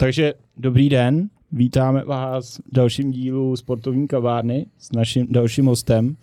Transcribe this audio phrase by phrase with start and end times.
[0.00, 6.16] Takže dobrý den, vítáme vás v dalším dílu sportovní kavárny s naším dalším hostem,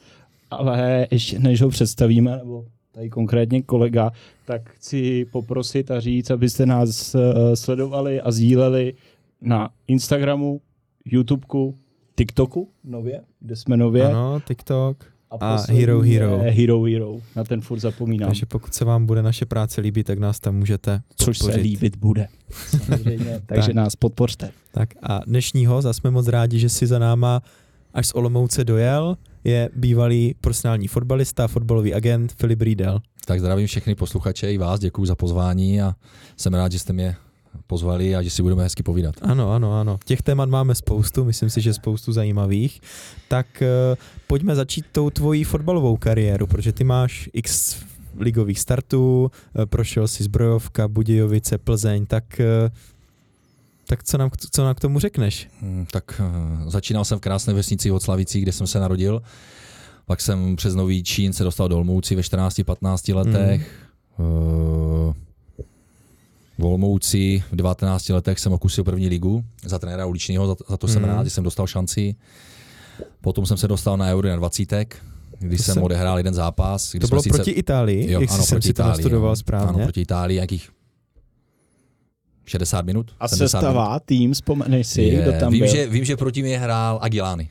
[0.52, 4.12] ale ještě než ho představíme, nebo tady konkrétně kolega,
[4.46, 8.94] tak chci poprosit a říct, abyste nás eh, sledovali a sdíleli
[9.42, 10.62] na Instagramu,
[11.06, 11.76] YouTubeku,
[12.16, 14.06] TikToku nově, kde jsme nově.
[14.06, 15.06] Ano, TikTok
[15.42, 16.40] a poslední Hero je Hero.
[16.40, 18.30] Hero Hero, na ten furt zapomínám.
[18.30, 21.96] Takže pokud se vám bude naše práce líbit, tak nás tam můžete Což se líbit
[21.96, 22.28] bude.
[22.86, 23.76] Samozřejmě, takže Tak.
[23.76, 24.52] nás podpořte.
[24.72, 27.42] Tak a dnešního, zase jsme moc rádi, že si za náma
[27.94, 33.00] až z Olomouce dojel, je bývalý profesionální fotbalista, fotbalový agent Filip Riedel.
[33.26, 35.96] Tak zdravím všechny posluchače i vás, děkuji za pozvání a
[36.38, 37.16] jsem rád, že jste mě
[37.68, 39.16] pozvali a že si budeme hezky povídat.
[39.22, 40.00] Ano, ano, ano.
[40.06, 42.82] Těch témat máme spoustu, myslím si, že spoustu zajímavých.
[43.28, 43.68] Tak eh,
[44.28, 47.78] pojďme začít tou tvojí fotbalovou kariéru, protože ty máš x
[48.20, 49.32] ligových startů,
[49.62, 52.70] eh, prošel si Zbrojovka, Budějovice, Plzeň, tak, eh,
[53.88, 55.48] tak co, nám, co nám k tomu řekneš?
[55.62, 56.22] Hmm, Tak
[56.68, 59.22] začínal jsem v krásné vesnici od Slavicí, kde jsem se narodil.
[60.06, 63.72] Pak jsem přes Nový Čín se dostal do Olmouci ve 14-15 letech.
[64.18, 65.14] Hmm.
[66.58, 70.88] V Olmouci v 19 letech jsem okusil první ligu za trenéra uličního, za, za to
[70.88, 71.12] jsem Hmm.
[71.12, 72.16] rád, že jsem dostal šanci.
[73.22, 74.96] Potom jsem se dostal na Euro na 20,
[75.40, 76.92] kdy To jsem jsem- odehrál jeden zápas.
[76.92, 79.30] Kdy To bylo sice- proti Itálii, Jo, jak ano, jsem proti si to Itálii, nastudoval
[79.30, 79.36] ano.
[79.36, 79.70] správně.
[79.70, 80.70] Ano, proti Itálii, nějakých
[82.46, 83.12] 60 minut.
[83.20, 83.72] A 70 minut.
[83.74, 85.72] sestava, tým, vzpomeneš si, Je, kdo tam vím, byl?
[85.72, 87.50] že, vím, že proti mě hrál Aguilány.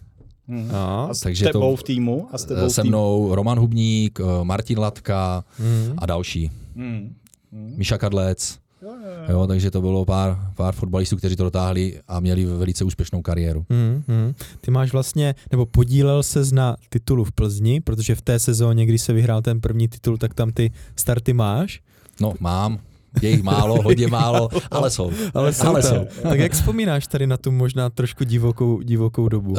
[0.48, 0.69] Hmm.
[0.72, 2.28] No, A s takže tebou to- v týmu?
[2.32, 2.88] A s tebou Se v týmu?
[2.91, 5.94] mnou Roman Hubník, eh, Martin Latka mm.
[5.98, 6.50] a další.
[6.77, 7.14] Hmm.
[7.52, 7.75] Hmm.
[7.77, 8.58] Miša Kadlec.
[8.84, 9.40] Jo, jo, jo.
[9.40, 13.66] Jo, takže to bylo pár, pár fotbalistů, kteří to dotáhli a měli velice úspěšnou kariéru.
[13.68, 14.34] Mm, mm.
[14.60, 18.98] Ty máš vlastně, nebo podílel ses na titulu v Plzni, protože v té sezóně, kdy
[18.98, 21.80] se vyhrál ten první titul, tak tam ty starty máš.
[22.20, 22.78] No, mám.
[23.22, 25.10] Je jich málo, hodně málo, ale jsou.
[25.34, 26.06] Ale jsou ale jsou.
[26.22, 29.50] Tak jak vzpomínáš tady na tu možná trošku divokou, divokou dobu?
[29.50, 29.58] Uh,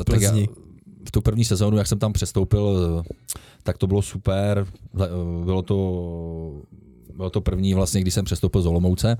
[0.00, 0.48] v tak já, Plzni.
[1.08, 3.04] v tu první sezónu, jak jsem tam přestoupil,
[3.62, 4.66] tak to bylo super.
[5.00, 5.06] Eh,
[5.44, 5.76] Bylo to,
[7.16, 9.16] bylo to první vlastně, když jsem přestoupil z Olomouce.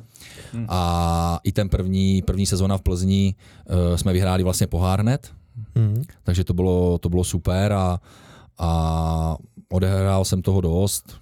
[0.53, 0.67] Hmm.
[0.69, 3.35] A i ten první, první sezóna v Plzni
[3.71, 5.31] uh, jsme vyhráli vlastně pohár hned,
[5.75, 6.03] Mm.
[6.23, 8.01] takže to bylo, to bylo super a,
[8.59, 9.37] a
[9.73, 11.21] odehrál jsem toho dost.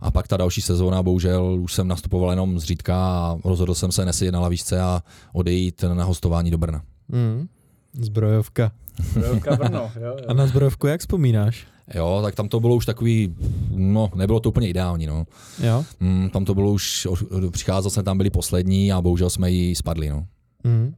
[0.00, 4.04] A pak ta další sezóna, bohužel, už jsem nastupoval jenom zřídka a rozhodl jsem se
[4.04, 5.02] nesedět na lavičce a
[5.32, 6.82] odejít na hostování do Brna.
[7.08, 7.48] Mm.
[7.92, 8.72] Zbrojovka.
[9.12, 10.16] Velká Brno, jo, jo.
[10.28, 11.66] A na zbrojovku jak vzpomínáš?
[11.94, 13.34] Jo, tak tam to bylo už takový,
[13.70, 15.26] no, nebylo to úplně ideální, no.
[15.62, 15.84] Jo?
[16.00, 17.06] Mm, tam to bylo už,
[17.50, 20.26] přicházel jsem tam, byli poslední a bohužel jsme jí spadli, no.
[20.64, 20.94] Mm.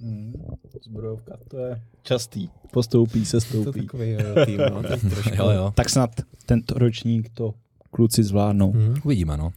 [0.00, 0.32] Hmm.
[0.84, 2.48] Zbrojovka, to je častý.
[2.72, 3.80] Postoupí, se To stoupí.
[3.80, 5.30] takový tým, no, tak trošku.
[5.36, 5.72] Jo, jo.
[5.76, 6.10] Tak snad
[6.46, 7.54] tento ročník to
[7.90, 8.72] kluci zvládnou.
[8.72, 8.94] Mm.
[9.04, 9.52] Uvidíme, no.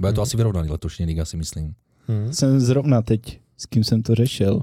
[0.00, 0.22] Bude to Hmm.
[0.22, 1.74] asi vyrovnaný letošní liga, si myslím.
[2.08, 2.32] Mm.
[2.32, 4.60] Jsem zrovna teď, s kým jsem to řešil,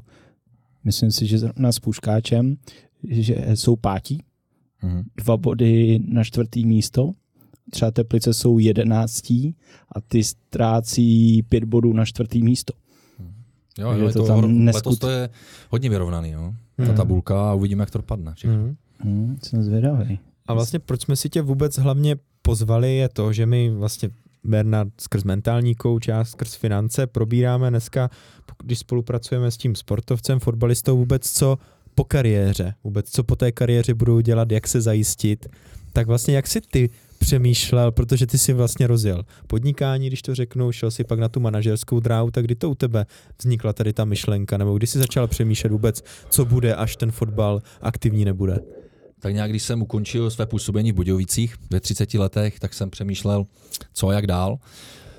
[0.83, 2.55] myslím si, že zrovna s Puškáčem,
[3.09, 4.23] že jsou pátí,
[4.84, 5.03] Mhm.
[5.18, 7.12] dva body na čtvrtý místo,
[7.72, 9.56] třeba Teplice jsou jedenáctí
[9.96, 12.74] a ty ztrácí pět bodů na čtvrtý místo.
[13.78, 15.30] Jo, Takže jo, je to to, tam letos neskut- to je
[15.69, 16.53] hodně vyrovnaný, jo.
[16.78, 16.96] Ta Mhm.
[16.96, 18.34] tabulka a uvidíme, jak to dopadne.
[18.46, 18.75] Mm.
[19.00, 20.19] Hmm, jsem zvědavý.
[20.46, 24.09] A vlastně proč jsme si tě vůbec hlavně pozvali je to, že my vlastně
[24.44, 28.09] Bernard skrz mentální kouč, já skrz finance probíráme dneska,
[28.63, 31.58] když spolupracujeme s tím sportovcem, fotbalistou vůbec co
[31.96, 35.47] po kariéře, vůbec co po té kariéře budou dělat, jak se zajistit.
[35.94, 40.72] Tak vlastně jak si ty přemýšlel, protože ty si vlastně rozjel podnikání, když to řeknu,
[40.72, 43.06] šel si pak na tu manažerskou dráhu, tak kdy to u tebe
[43.40, 47.62] vznikla tady ta myšlenka, nebo kdy jsi začal přemýšlet vůbec, co bude, až ten fotbal
[47.81, 48.59] aktivní nebude?
[49.19, 53.46] Tak nějak, když jsem ukončil své působení v Budějovicích ve 30 letech, tak jsem přemýšlel,
[53.94, 54.59] co a jak dál.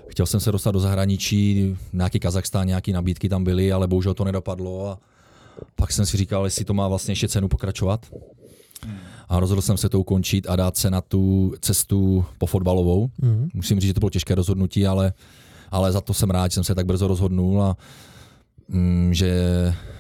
[0.09, 4.25] Chtěl jsem se dostat do zahraničí, nějaký Kazachstán, nějaké nabídky tam byly, ale bohužel to
[4.25, 4.99] nedopadlo a
[5.77, 8.07] pak jsem si říkal, jestli to má vlastně ještě cenu pokračovat.
[9.29, 13.11] A rozhodl jsem se to ukončit a dát se na tu cestu po fotbalovou.
[13.23, 13.49] Mm.
[13.55, 15.13] Musím říct, že to bylo těžké rozhodnutí, ale,
[15.71, 17.77] ale za to jsem rád, že jsem se tak brzo rozhodnul a
[18.69, 19.33] mm, že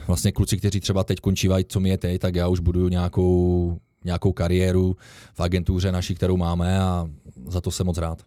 [0.06, 3.78] vlastně kluci, kteří třeba teď končívají, co mi je teď, tak já už buduju nějakou,
[4.04, 4.96] nějakou kariéru
[5.34, 7.08] v agentuře naší, kterou máme a
[7.46, 8.22] za to jsem moc rád.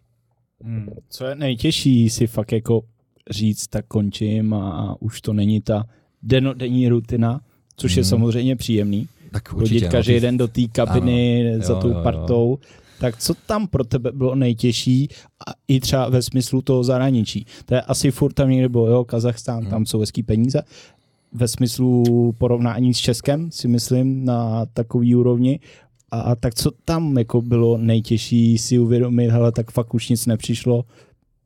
[0.64, 0.88] Hmm.
[1.08, 2.82] Co je nejtěžší si fakt jako
[3.30, 5.84] říct, tak končím a už to není ta
[6.22, 7.40] denodenní rutina,
[7.76, 8.08] což je Mhm.
[8.08, 9.08] samozřejmě příjemný.
[9.30, 9.88] Tak Chodit určitě.
[9.88, 11.62] každý jeden do té kabiny Ano.
[11.64, 12.02] za Jo, tou jo, jo.
[12.02, 12.58] partou.
[13.00, 15.08] Tak co tam pro tebe bylo nejtěžší
[15.48, 17.46] a i třeba ve smyslu toho zahraničí?
[17.66, 19.70] To je asi furt tam někde bylo, jo, Kazachstán, Hmm.
[19.70, 20.62] tam jsou hezký peníze.
[21.32, 22.04] Ve smyslu
[22.38, 25.60] porovnání s Českem si myslím na takový úrovni.
[26.10, 30.26] A, a tak co tam jako bylo nejtěžší si uvědomit, hele, tak fakt už nic
[30.26, 30.84] nepřišlo,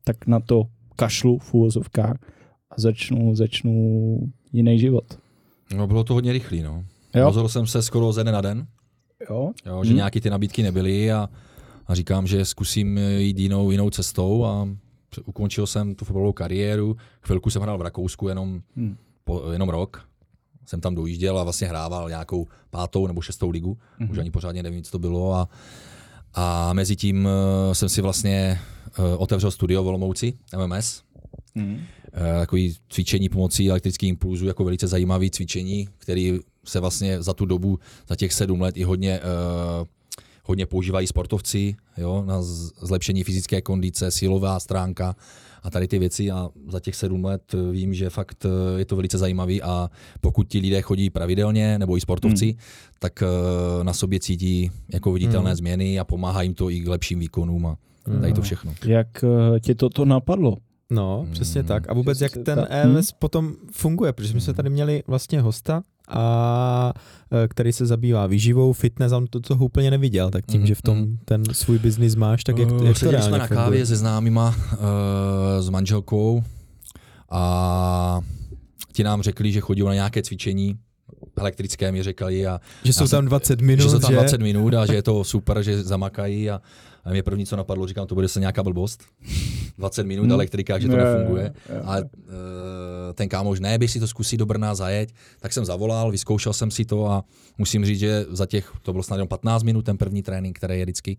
[0.03, 0.63] tak na to
[0.95, 2.15] kašlu v úvozovkách
[2.71, 4.17] a začnu, začnu
[4.53, 5.03] jiný život.
[5.75, 6.85] No, bylo to hodně rychlý, no.
[7.15, 7.25] Jo?
[7.25, 8.67] Rozhodl jsem se skoro ze dne na den,
[9.29, 9.51] Jo?
[9.65, 9.97] jo, že Hmm.
[9.97, 11.29] nějaký ty nabídky nebyly a,
[11.87, 14.67] a říkám, že zkusím jít jinou, jinou cestou a
[15.25, 16.97] ukončil jsem tu fotbalovou kariéru.
[17.21, 18.97] Chvilku jsem hrál v Rakousku jenom, Hmm.
[19.23, 20.05] po, jenom rok.
[20.65, 23.77] Jsem tam dojížděl a vlastně hrával nějakou pátou nebo šestou ligu.
[23.99, 24.11] Mhm.
[24.11, 25.33] Už ani pořádně nevím, co to bylo.
[25.33, 25.49] A,
[26.33, 27.27] a mezi tím
[27.71, 28.59] eh, jsem si vlastně
[28.99, 31.03] eh, otevřel studio v Olomouci, MMS.
[31.55, 31.79] Hmm.
[32.13, 37.45] Eh, Takový cvičení pomocí elektrických impulzů, jako velice zajímavý cvičení, který se vlastně za tu
[37.45, 37.79] dobu,
[38.09, 39.87] za těch sedm let i hodně, uh,
[40.43, 42.41] hodně používají sportovci jo, na
[42.81, 45.15] zlepšení fyzické kondice, silová stránka
[45.63, 48.85] a tady ty věci a za těch sedm let eh, vím, že fakt eh, je
[48.85, 49.89] to velice zajímavý a
[50.21, 52.55] pokud ti lidé chodí pravidelně, nebo i sportovci, Hmm.
[52.99, 55.57] tak eh, na sobě cítí jako viditelné Hmm.
[55.57, 58.43] změny a pomáhá jim to i k lepším výkonům a tady to Hmm.
[58.43, 58.73] všechno.
[58.85, 60.57] Jak eh, tě toto napadlo?
[60.91, 61.67] No, přesně Mm.
[61.67, 61.89] tak.
[61.89, 65.41] A vůbec Že jak ten ta- EMS potom funguje, protože jsme se tady měli vlastně
[65.41, 66.93] hosta, a
[67.43, 70.81] e, který se zabývá výživou, fitness, on to toho úplně neviděl, tak tím, že v
[70.81, 73.65] tom ten svůj biznis máš, tak jak, Eh, jak to reálně jsme na funguje?
[73.65, 74.77] kávě se známýma, uh,
[75.59, 76.43] s manželkou
[77.29, 78.19] a
[78.93, 80.75] ti nám řekli, že chodí na nějaké cvičení
[81.37, 84.85] elektrické, mi řekli a Že jsou tam 20 minut, že jsou tam 20 minut a
[84.85, 86.61] že je to super, že zamakají a,
[87.03, 89.03] a mě první, co napadlo, říkám, to bude se nějaká blbost.
[89.77, 90.31] 20 minut Hmm.
[90.31, 91.53] elektrika, že to jo, nefunguje.
[91.75, 91.81] jo.
[91.85, 92.09] Ale uh,
[93.13, 96.71] ten kámoš, ne, běž si to zkusit do Brna zajet, tak jsem zavolal, vyzkoušel jsem
[96.71, 97.23] si to a
[97.57, 100.79] musím říct, že za těch, to bylo snad jenom 15 minut, ten první trénink, který
[100.79, 101.17] je vždycky,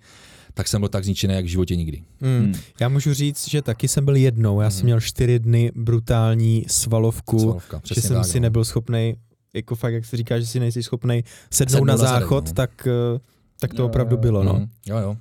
[0.55, 2.03] tak jsem byl tak zničený, jak v životě nikdy.
[2.21, 2.39] Mm.
[2.39, 2.55] Hmm.
[2.81, 4.87] Já můžu říct, že taky jsem byl jednou, já jsem Mhm.
[4.87, 8.43] měl čtyři dny brutální svalovku, Svalovka, že jsem tak, si no.
[8.43, 9.15] nebyl schopný,
[9.55, 12.47] jako fakt, jak se říká, že si nejsi schopný sednout Sednout na na zadek, záchod,
[12.49, 12.53] no.
[12.55, 12.87] tak,
[13.17, 13.19] eh,
[13.61, 14.21] tak to Jo, opravdu jo.
[14.21, 14.53] bylo, no.
[14.55, 15.17] Mhm, Jo, jo.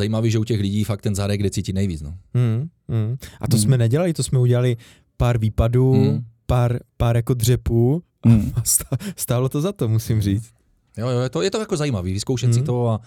[0.00, 2.02] Zajímavý, že u těch lidí fakt ten zadek jde cítit nejvíc.
[2.02, 2.14] No.
[2.34, 3.16] Mm, mm.
[3.40, 3.62] A to Mm.
[3.62, 4.76] jsme nedělali, to jsme udělali
[5.16, 6.24] pár výpadů, Mm.
[6.46, 8.52] pár, pár jako dřepů Hmm.
[8.54, 10.50] a stá- stálo to za to, musím říct.
[10.98, 12.54] Jo, jo, je to, je to jako zajímavý, vyzkoušet Mhm.
[12.54, 13.00] si to a,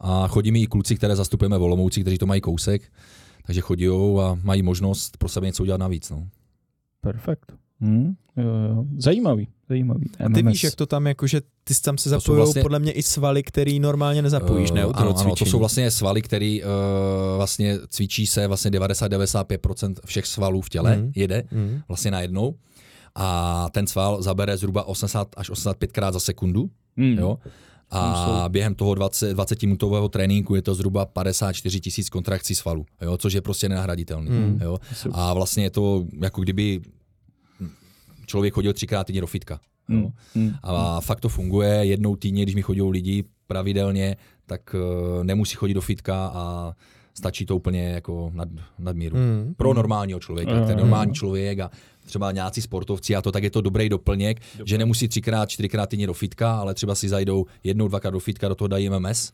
[0.00, 2.82] a chodí mi i kluci, které zastupujeme v Olomouci, kteří to mají kousek,
[3.46, 6.10] takže chodí a mají možnost pro sebe něco udělat navíc.
[6.10, 6.28] No.
[7.00, 7.52] Perfekt.
[7.80, 8.14] Hmm.
[8.36, 8.84] Jo, jo.
[8.98, 10.06] Zajímavý, zajímavý.
[10.24, 10.52] A ty MMS.
[10.52, 13.80] víš, jak to tam, jakože ty tam se zapojují vlastně- podle mě i svaly, který
[13.80, 14.80] normálně nezapojíš, ne?
[14.82, 16.68] Eh, u toho ano, ano, to jsou vlastně svaly, které uh,
[17.36, 21.12] vlastně cvičí se vlastně 90-95% všech svalů v těle, Mhm.
[21.16, 21.80] jede Mm.
[21.88, 22.54] vlastně najednou
[23.14, 26.70] a ten sval zabere zhruba 80 až 85 krát za sekundu.
[26.96, 27.18] Hmm.
[27.18, 27.38] Jo?
[27.92, 33.16] A během toho 20, 20 minutového tréninku je to zhruba 54 tisíc kontrakcí svalů, jo?
[33.18, 34.30] což je prostě nenahraditelný.
[34.30, 34.58] Mm.
[34.62, 34.78] Jo?
[35.12, 36.80] A vlastně je to jako kdyby
[38.30, 39.60] člověk chodil třikrát týdně do fitka.
[39.88, 40.08] Hmm.
[40.34, 40.52] Hmm.
[40.62, 44.16] A fakt to funguje, jednou týdně, když mi chodí lidi pravidelně,
[44.46, 46.72] tak uh, nemusí chodit do fitka a
[47.14, 48.48] stačí to úplně jako nad,
[48.78, 49.16] nadmíru.
[49.16, 49.54] Mm.
[49.56, 50.70] Pro normálního člověka, Mm.
[50.70, 51.70] je normální člověk a
[52.06, 56.06] třeba nějací sportovci a to tak je to dobrý doplněk, že nemusí třikrát, čtyřikrát týdně
[56.06, 59.32] do fitka, ale třeba si zajdou jednou, dvakrát do fitka, do toho dají MMS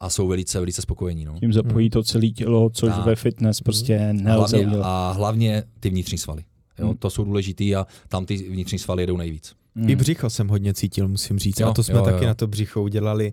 [0.00, 1.24] a jsou velice, velice spokojení.
[1.24, 1.40] No.
[1.40, 3.06] Tím zapojí to celé tělo, což Tak.
[3.06, 4.86] ve fitness prostě A nelze hlavně, udělat.
[4.86, 6.44] a hlavně ty vnitřní svaly.
[6.78, 6.96] Jo, Hmm.
[6.96, 9.52] To jsou důležitý a tam ty vnitřní svaly jedou nejvíc.
[9.76, 9.90] Hmm.
[9.90, 11.60] I břicho jsem hodně cítil, musím říct.
[11.60, 12.28] Jo, a to jsme jo, taky jo.
[12.28, 13.32] na to břicho udělali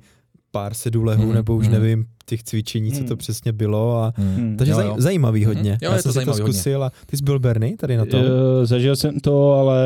[0.52, 1.74] pár sedulehů, Mm, nebo už mm.
[1.74, 3.98] nevím, těch cvičení, co to přesně bylo.
[3.98, 4.58] A, Hmm.
[4.58, 4.96] takže Jo, zaj, jo.
[4.98, 5.72] zajímavý hodně.
[5.72, 5.80] Mhm.
[5.82, 6.54] Jo, Já je jsem to si to zajímavý hodně.
[6.54, 8.20] zkusil a ty jsi byl Berny tady na tom?
[8.22, 9.80] Eh, Zažil jsem to, ale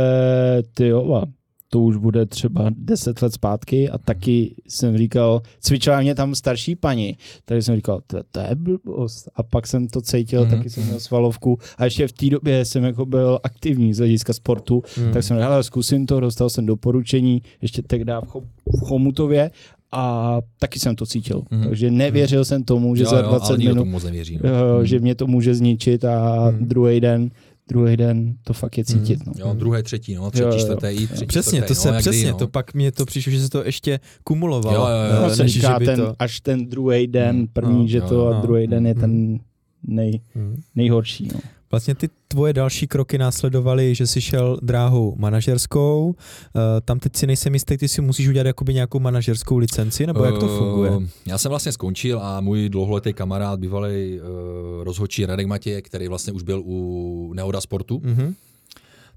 [0.73, 1.23] ty jo, a
[1.69, 6.75] to už bude třeba 10 let zpátky a taky jsem říkal, cvičila mě tam starší
[6.75, 9.29] paní, takže jsem říkal, to, to je blbost.
[9.35, 10.51] A pak jsem to cítil, Mhm.
[10.57, 14.33] taky jsem měl svalovku a ještě v té době jsem jako byl aktivní z hlediska
[14.33, 15.11] sportu, Mm.
[15.13, 19.51] tak jsem říkal, zkusím to, dostal jsem doporučení, ještě tehdy v, Cho- v Chomutově
[19.91, 21.41] a taky jsem to cítil.
[21.51, 21.63] Mhm.
[21.67, 24.39] Takže nevěřil jsem tomu, že jo, za jo, 20 ale nikdo minut tomu nevěří.
[24.43, 24.49] No.
[24.49, 26.65] jo, že mě to může zničit a Hmm.
[26.67, 27.29] druhý den,
[27.69, 29.25] druhý den to fakt je cítit.
[29.25, 29.33] No.
[29.37, 30.59] Jo, druhé, třetí, no, Jo, třetí, jo.
[30.59, 32.37] čtvrté, i třetí, Přesně, čtvrté, to se no, přesně, kdy, no.
[32.37, 34.77] to pak mě to přišlo, že se to ještě kumulovalo.
[34.77, 35.21] Jo, jo, jo.
[35.29, 36.15] No, se než říká ten, to...
[36.19, 37.47] až ten druhý den, Hmm.
[37.47, 39.01] první, No, že jo, to jo, a druhý den je hmm.
[39.01, 39.39] ten
[39.87, 40.61] nej, Mm.
[40.75, 41.29] nejhorší.
[41.33, 41.39] No.
[41.71, 47.27] Vlastně ty tvoje další kroky následovaly, že jsi šel dráhou manažerskou, uh, tam teď si
[47.27, 50.91] nejsem jistý, ty si musíš udělat jakoby nějakou manažerskou licenci, nebo jak to Eh, funguje?
[51.25, 56.33] Já jsem vlastně skončil a můj dlouholetý kamarád, bývalý uh, rozhodčí Radek Matěj, který vlastně
[56.33, 58.35] už byl u Nehoda Sportu, Mhm.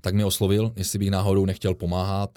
[0.01, 2.31] tak mě oslovil, jestli bych náhodou nechtěl pomáhat.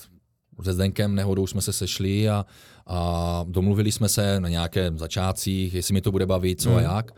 [0.64, 2.46] Se Zdenkem Nehodou jsme se sešli a,
[2.88, 6.84] a domluvili jsme se na nějakém začátcích, jestli mi to bude bavit, co a Mhm.
[6.84, 7.12] jak.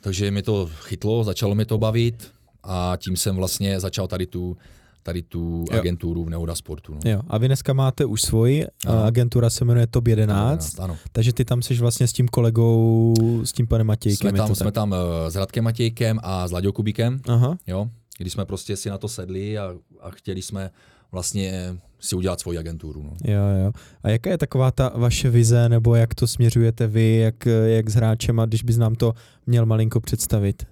[0.00, 2.30] Takže mi to chytlo, začalo mi to bavit
[2.62, 4.56] a tím jsem vlastně začal tady tu,
[5.02, 5.78] tady tu Jo.
[5.78, 6.94] agenturu v Nehoda Sportu.
[6.94, 7.10] No.
[7.10, 8.98] Jo, a vy dneska máte už svoji, Ano.
[8.98, 10.96] a agentura se jmenuje Top 11, Ano.
[11.12, 13.14] takže ty tam jsi vlastně s tím kolegou,
[13.44, 14.30] s tím panem Matějkem.
[14.30, 17.20] Jsme tam, jsme tam eh, s Radkem Matějkem a s Laďou Kubíkem.
[17.28, 17.88] Aha, Jo?
[18.18, 20.70] kdy jsme prostě si na to sedli a, a chtěli jsme
[21.12, 23.02] vlastně si udělat svoji agenturu.
[23.02, 23.12] No.
[23.24, 23.72] Jo, jo.
[24.02, 27.94] A jaká je taková ta vaše vize, nebo jak to směřujete vy, jak, jak s
[27.94, 29.14] hráčema, když bys nám to
[29.46, 30.66] měl malinko představit?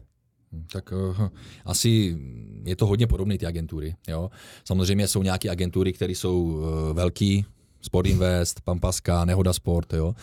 [0.72, 1.28] Tak uh,
[1.64, 2.18] asi
[2.64, 3.94] je to hodně podobné ty agentury.
[4.08, 4.30] Jo?
[4.64, 7.44] Samozřejmě jsou nějaké agentury, které jsou uh, velký,
[7.80, 10.14] Sport Invest, Pampaska, Nehoda Sport, jo.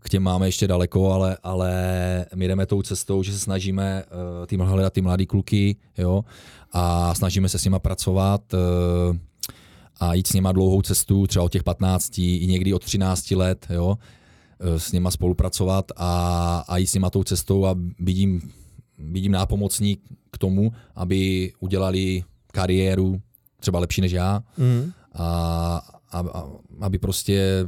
[0.00, 1.72] K těm máme ještě daleko, ale, ale
[2.34, 6.24] my jdeme tou cestou, že se snažíme uh, tým hledat ty mladý kluky, jo,
[6.72, 9.16] a snažíme se s nima pracovat uh,
[10.00, 13.66] a jít s nima dlouhou cestu, třeba od těch 15, i někdy od 13 let,
[13.70, 13.98] jo,
[14.60, 18.50] s nima spolupracovat a, a jít s nima tou cestou a vidím,
[18.98, 20.00] vidím nápomocník
[20.30, 23.20] k tomu, aby udělali kariéru
[23.60, 24.92] třeba lepší než já Mm.
[25.14, 26.44] a, a, a
[26.80, 27.66] aby prostě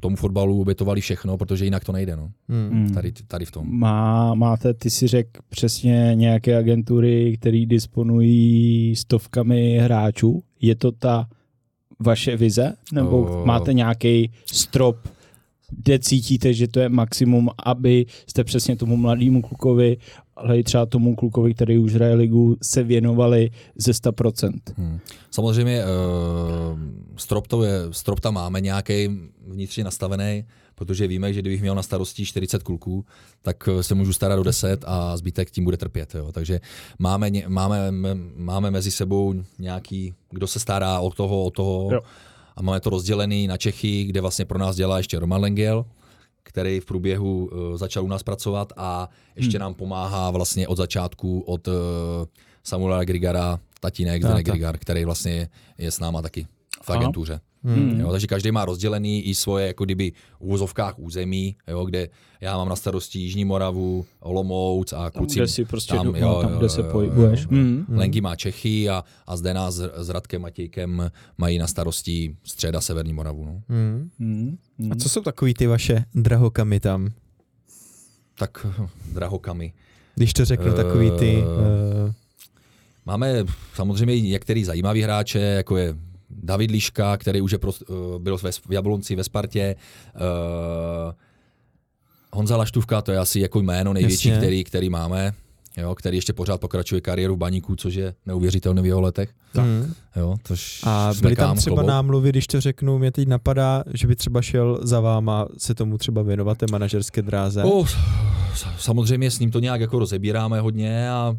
[0.00, 2.16] tomu fotbalu obětovali všechno, protože jinak to nejde.
[2.16, 2.30] No.
[2.48, 2.78] Mm.
[2.80, 2.94] Mm.
[2.94, 3.66] Tady, tady v tom.
[3.78, 10.42] Má, máte, ty si řekl přesně nějaké agentury, které disponují stovkami hráčů.
[10.60, 11.28] Je to ta
[12.00, 12.72] vaše vize?
[12.92, 14.96] Nebo O- máte nějaký strop,
[15.70, 19.96] kde cítíte, že to je maximum, aby jste přesně tomu mladému klukovi,
[20.40, 24.52] ale i třeba tomu klukovi, který už hraje ligu, se věnovali ze 100%.
[24.76, 24.98] Hmm.
[25.30, 26.78] Samozřejmě uh,
[27.16, 29.08] strop, to je, strop tam máme nějaký
[29.46, 30.44] vnitřně nastavený,
[30.74, 33.04] protože víme, že kdybych měl na starosti 40 kluků,
[33.42, 36.14] tak eh, se můžu starat o 10 a zbytek tím bude trpět.
[36.14, 36.32] Jo.
[36.32, 36.60] Takže
[36.98, 37.92] máme, máme,
[38.36, 42.00] máme mezi sebou nějaký, kdo se stará o toho, o toho Jo.
[42.56, 45.84] a máme to rozdělený na Čechy, kde vlastně pro nás dělá ještě Roman Lengel,
[46.42, 49.62] který v průběhu uh, začal u nás pracovat a ještě Hmm.
[49.62, 51.74] nám pomáhá vlastně od začátku od uh,
[52.64, 54.42] Samuela Grigara, tatínek Táta.
[54.42, 56.46] Grigar, který vlastně je s náma taky
[56.82, 57.40] v agentuře.
[57.64, 58.00] Hmm.
[58.00, 62.08] Jo, takže každý má rozdělený i svoje jako kdyby v úvozovkách území, jo, kde
[62.40, 66.14] já mám na starosti Jižní Moravu, Olomouc a Tam, kluci kde si prostě tam, tam,
[66.16, 67.40] jo, jo, tam, jo, kde se jo, pohybuješ.
[67.40, 67.62] jo, jo.
[67.62, 67.86] Mm.
[67.88, 73.12] Lenky má Čechy a, a zde nás s, Radkem Matějkem mají na starosti středa Severní
[73.12, 73.44] Moravu.
[73.44, 73.62] No.
[73.68, 74.10] Mm.
[74.18, 74.56] Mm.
[74.78, 74.92] Mm.
[74.92, 77.10] A co jsou takový ty vaše drahokamy tam?
[78.38, 78.66] Tak
[79.12, 79.72] drahokamy.
[80.14, 81.42] Když to řeknu, takový ty...
[81.42, 82.12] Uh,
[83.06, 83.44] Máme
[83.74, 85.94] samozřejmě některý zajímavý hráče, jako je
[86.42, 89.76] David Liška, který už je prost, uh, byl ve, v Jablonci ve Spartě.
[90.14, 90.20] Uh,
[92.32, 94.40] Honza Laštůvka, to je asi jako jméno největší, Jasně.
[94.40, 95.32] který, který máme.
[95.76, 99.30] Jo, který ještě pořád pokračuje kariéru v baníku, což je neuvěřitelné v jeho letech.
[99.62, 99.92] mm.
[100.16, 101.88] Jo, tož A byly tam třeba klobouk.
[101.88, 105.98] námluvy, když to řeknu, mě teď napadá, že by třeba šel za váma se tomu
[105.98, 107.64] třeba věnovat té manažerské dráze.
[107.64, 107.96] O, s-
[108.78, 111.36] samozřejmě s ním to nějak jako rozebíráme hodně a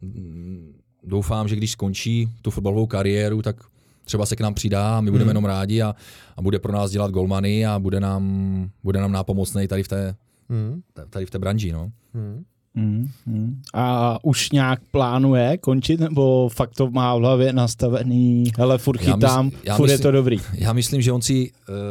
[0.00, 0.72] mm,
[1.04, 3.56] doufám, že když skončí tu fotbalovou kariéru, tak
[4.04, 5.30] třeba se k nám přidá a my budeme Hmm.
[5.30, 5.94] jenom rádi a,
[6.36, 10.14] a bude pro nás dělat golmany a bude nám, bude nám nápomocný tady v té,
[10.48, 10.80] Mm.
[11.10, 11.72] tady v té branži.
[11.72, 11.90] No.
[12.14, 12.44] Mm.
[12.74, 13.60] Mm, mm.
[13.74, 19.14] A už nějak plánuje končit, nebo fakt to má v hlavě nastavený, hele, furt Já
[19.14, 20.36] chytám, mysl- já furt je myslím- to dobrý.
[20.54, 21.50] Já myslím, že on, si,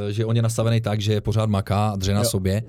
[0.09, 2.29] eh, že on je nastavený tak, že pořád maká a dře na Jo.
[2.29, 2.63] sobě,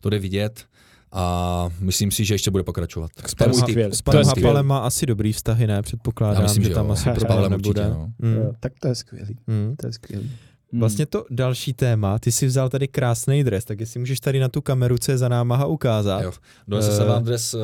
[0.00, 0.64] to jde vidět
[1.12, 3.10] a myslím si, že ještě bude pokračovat.
[3.26, 3.92] S skvělé.
[3.94, 4.24] s panem.
[4.26, 5.82] Hapalem má asi dobrý vztahy, ne?
[5.82, 6.92] Předpokládám, Já myslím, že že tam jo.
[6.92, 7.80] asi problém nebude.
[7.86, 8.12] určitě, no.
[8.18, 8.34] Mm.
[8.36, 9.36] Jo, tak to je skvělý.
[9.46, 9.74] Mm.
[9.80, 10.30] To je skvělý.
[10.72, 10.80] Mm.
[10.80, 14.48] Vlastně to další téma, ty si vzal tady krásný dres, tak jestli můžeš tady na
[14.48, 16.22] tu kameru, co je za náma ukázat.
[16.22, 16.32] Jo.
[16.80, 17.06] Se Eh.
[17.06, 17.60] vám dres uh,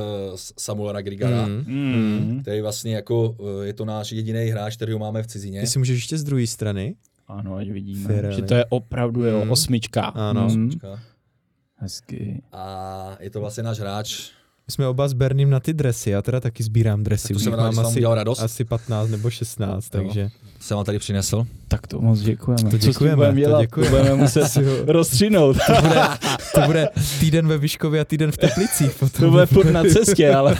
[0.59, 1.47] Samuela Grigara.
[1.47, 1.64] Mm.
[1.67, 2.38] Mm.
[2.43, 5.61] který vlastně jako eh, je to náš jediný hráč, který ho máme v cizině.
[5.61, 6.95] Ty si můžeš ještě z druhé strany.
[7.28, 8.35] Ano, ať vidíme, Firely.
[8.37, 9.50] že to je opravdu jo, Mm.
[9.50, 10.02] osmička.
[10.02, 10.49] Ano.
[10.50, 10.71] Mm.
[11.80, 12.42] Hezky.
[12.52, 14.30] A je to vlastně náš hráč.
[14.66, 17.37] My jsme oba s Berním na ty dresy, já teda taky sbírám dresy, Tak to
[17.37, 18.40] už jsem rád, mám asi, radost.
[18.42, 20.28] asi 15 nebo 16, takže
[20.61, 21.47] Jsem vám tady přinesl.
[21.68, 22.70] Tak to moc děkujeme.
[22.70, 23.61] To děkujeme, budeme to dělat?
[23.61, 23.99] děkujeme.
[23.99, 25.56] budeme muset Si ho- rozstřinout.
[25.66, 26.00] to bude,
[26.54, 26.88] to bude
[27.20, 28.94] týden ve Vyškově a týden v Teplicích.
[28.99, 29.25] Potom.
[29.25, 30.56] to bude furt na cestě, ale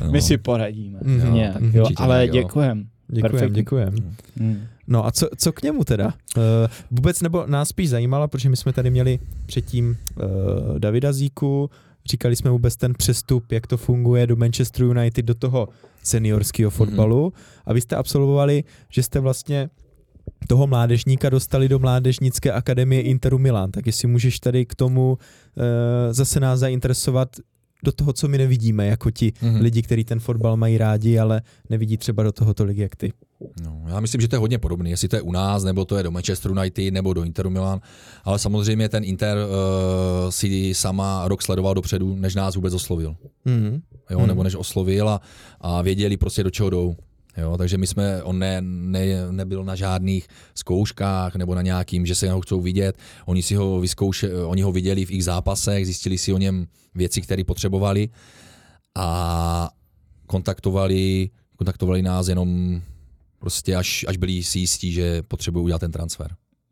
[0.00, 0.10] No.
[0.10, 0.98] my si poradíme.
[1.30, 1.76] Nějak, Mhm.
[1.76, 2.42] jo, ale tak, jo.
[2.42, 2.84] děkujem.
[3.08, 3.54] Děkujem, Perfektní.
[3.56, 3.94] děkujem.
[4.36, 4.66] Mm.
[4.88, 6.06] No a co, co k němu teda?
[6.36, 6.42] Uh,
[6.90, 11.70] vůbec nebo nás spíš zajímala, protože my jsme tady měli předtím uh, Davida Zíku,
[12.10, 15.68] říkali jsme vůbec ten přestup, jak to funguje do Manchester United, do toho
[16.02, 17.32] seniorského fotbalu
[17.66, 19.70] a vy jste absolvovali, že jste vlastně
[20.48, 25.62] toho mládežníka dostali do mládežnické akademie Interu Milan, tak jestli můžeš tady k tomu uh,
[26.10, 27.28] zase nás zainteresovat
[27.84, 29.60] do toho, co my nevidíme, jako ti Mhm.
[29.60, 33.12] lidi, kteří ten fotbal mají rádi, ale nevidí třeba do toho tolik, jak ty.
[33.64, 35.96] No, já myslím, že to je hodně podobné, jestli to je u nás, nebo to
[35.96, 37.80] je do Manchester United, nebo do Interu Milan,
[38.24, 43.16] ale samozřejmě ten Inter uh, si sama rok sledoval dopředu, než nás vůbec oslovil.
[43.44, 43.80] Mm.
[44.10, 45.20] jo, nebo než oslovil a,
[45.60, 46.96] a věděli prostě do čeho jdou.
[47.36, 52.14] Jo, takže my jsme, on ne, ne, nebyl na žádných zkouškách nebo na nějakým, že
[52.14, 52.96] se ho chcou vidět.
[53.26, 57.22] Oni, si ho vyzkouše, oni ho viděli v jejich zápasech, zjistili si o něm věci,
[57.22, 58.08] které potřebovali
[58.96, 59.70] a
[60.26, 62.80] kontaktovali, kontaktovali nás jenom
[63.38, 66.30] prostě až, až byli si jistí, že potřebují udělat ten transfer.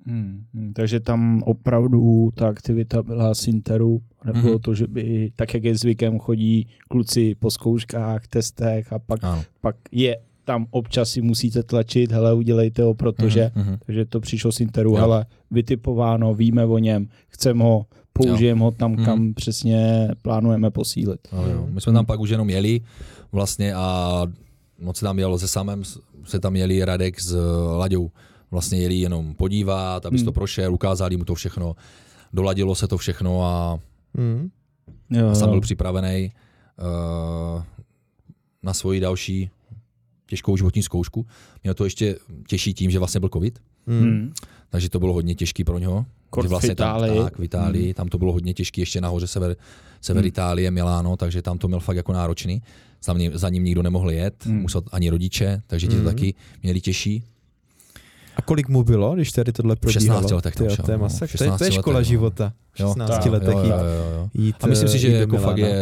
[0.08, 4.58] Hmm, hmm, takže tam opravdu ta aktivita byla z Interu, nebylo Mhm.
[4.61, 9.42] to, že by, tak jak je zvykem, chodí kluci po zkouškách, testech a pak, Ano.
[9.61, 13.78] pak je tam občas si musíte tlačit, hele, udělejte ho, protože, Mhm, mhm.
[13.87, 14.96] takže to přišlo z Interu, Jo.
[14.96, 19.04] hele, vytipováno, víme o něm, chceme ho, použijeme ho tam, Mhm.
[19.04, 21.20] kam přesně plánujeme posílit.
[21.32, 21.66] Jo, jo.
[21.70, 22.80] My jsme tam pak už jenom jeli
[23.32, 24.23] vlastně a
[24.78, 25.83] moc se tam jelo se samem,
[26.25, 27.38] se tam jeli Radek s eh,
[27.76, 28.11] Laďou.
[28.50, 30.25] Vlastně jeli jenom podívat, aby Hmm.
[30.25, 31.76] to prošel, ukázali mu to všechno,
[32.33, 33.80] doladilo se to všechno a
[34.18, 34.50] Mm.
[35.11, 35.50] Jo, Já jsem jo.
[35.52, 36.33] byl připravený
[37.56, 37.62] uh,
[38.62, 39.50] na svoji další
[40.26, 41.26] těžkou životní zkoušku.
[41.62, 42.16] Měl to ještě
[42.49, 44.00] těžší tím, že vlastně byl covid, Mm.
[44.00, 44.33] Hmm.
[44.71, 46.04] takže to bylo hodně těžký pro něho.
[46.30, 47.14] Kort vlastně v Itálii.
[47.14, 47.95] Tam, tak, v Itálii, Hmm.
[47.95, 49.56] tam to bylo hodně těžký, ještě nahoře sever,
[50.00, 50.28] sever Hmm.
[50.28, 52.62] Itálie, Miláno, takže tam to měl fakt jako náročný.
[53.05, 54.61] Za ním, za ním nikdo nemohl jet, Hmm.
[54.61, 56.05] musel ani rodiče, takže ti to Hmm.
[56.07, 57.23] taky měli těžší.
[58.37, 60.21] A kolik mu bylo, když tady tohle probíhalo?
[60.21, 61.03] 16 letech tam šel, to je no.
[61.03, 61.38] masakr.
[61.38, 62.11] To je, 16 to je škola letech, no.
[62.11, 62.53] života.
[62.73, 62.88] V Jo.
[62.88, 64.29] 16 Tak, letech jo, jít, jo, jo, jo.
[64.35, 65.76] jít A myslím si, eh, že jít do jako fakt je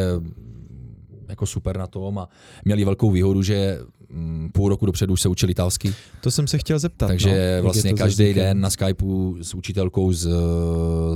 [1.28, 2.28] jako super na tom a
[2.64, 3.78] měli velkou výhodu, že
[4.10, 7.06] mm, půl roku dopředu už se učili italsky, To jsem se chtěl zeptat.
[7.06, 10.28] no, takže je vlastně každý den na Skypeu s učitelkou z,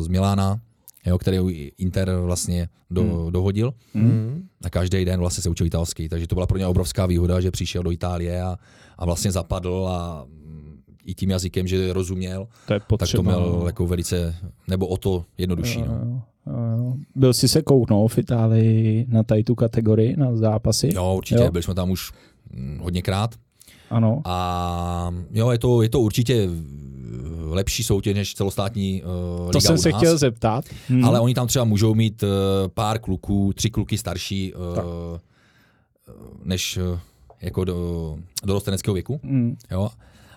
[0.00, 0.60] z Milána,
[1.06, 1.38] jo, který
[1.78, 3.32] Inter vlastně do, Hmm.
[3.32, 3.74] dohodil.
[3.94, 4.48] Mm.
[4.64, 7.50] a každý den vlastně se učil italsky, takže to byla pro ně obrovská výhoda, že
[7.50, 8.56] přišel do Itálie a,
[8.98, 13.18] a vlastně zapadl a mm, i tím jazykem, že rozuměl, To je tak potřeba.
[13.18, 13.66] to měl no.
[13.66, 14.36] jako velice,
[14.68, 15.80] nebo o to jednodušší.
[15.80, 16.22] Jo, No.
[16.46, 16.94] jo, jo, jo.
[17.14, 20.90] Byl jsi se kouknout v Itálii na tady tu kategorii, na zápasy?
[20.94, 21.44] Jo, určitě, Jo.
[21.46, 21.50] jo.
[21.52, 22.12] byli jsme tam už
[22.52, 23.34] mm, hodněkrát.
[23.90, 24.20] Ano.
[24.24, 26.48] A jo, je to, je to určitě
[27.50, 29.98] lepší soutěž než celostátní uh, liga To jsem u se nás.
[30.00, 30.64] chtěl zeptat.
[30.88, 31.04] Hmm.
[31.04, 32.28] Ale oni tam třeba můžou mít uh,
[32.74, 34.84] pár kluků, tři kluky starší uh, Tak.
[36.44, 36.98] než uh,
[37.40, 37.74] jako do,
[38.42, 39.20] do dorosteneckého věku.
[39.24, 39.56] Hmm.
[39.70, 39.88] Jo.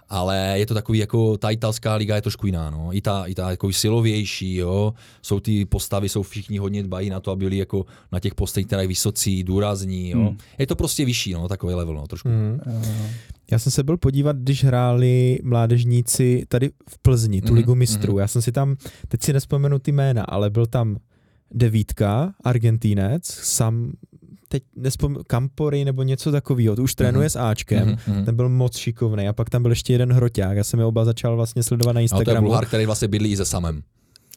[0.10, 2.90] Ale je to takový, jako ta italská liga je trošku jiná, no.
[2.92, 4.94] I ta, i ta jako silovější, jo.
[5.22, 8.66] Jsou ty postavy, jsou všichni hodně dbají na to, aby byli jako na těch postech,
[8.66, 10.20] které vysocí, důrazní, jo.
[10.20, 10.38] Hmm.
[10.58, 12.30] Je to prostě vyšší, no, takový level, no, trošku.
[12.30, 12.60] Mm.
[13.52, 18.12] Já jsem se byl podívat, když hráli mládežníci tady v Plzni, tu Mhm, ligu mistrů.
[18.14, 18.20] mhm.
[18.20, 18.76] Já jsem si tam,
[19.08, 20.98] teď si nespomenu ty jména, ale byl tam
[21.54, 23.92] devítka, Argentínec, sam,
[24.48, 27.30] teď nespomenu, Campory nebo něco takového, to už trénuje Mhm.
[27.30, 27.88] s Ačkem.
[27.88, 28.26] Mhm, mhm.
[28.26, 30.58] Ten byl moc šikovný a pak tam byl ještě jeden hroťák.
[30.58, 32.48] Já jsem je oba začal vlastně sledovat na No, to je Instagramu.
[32.48, 33.82] Bulhar, který vlastně bydlí i se samem.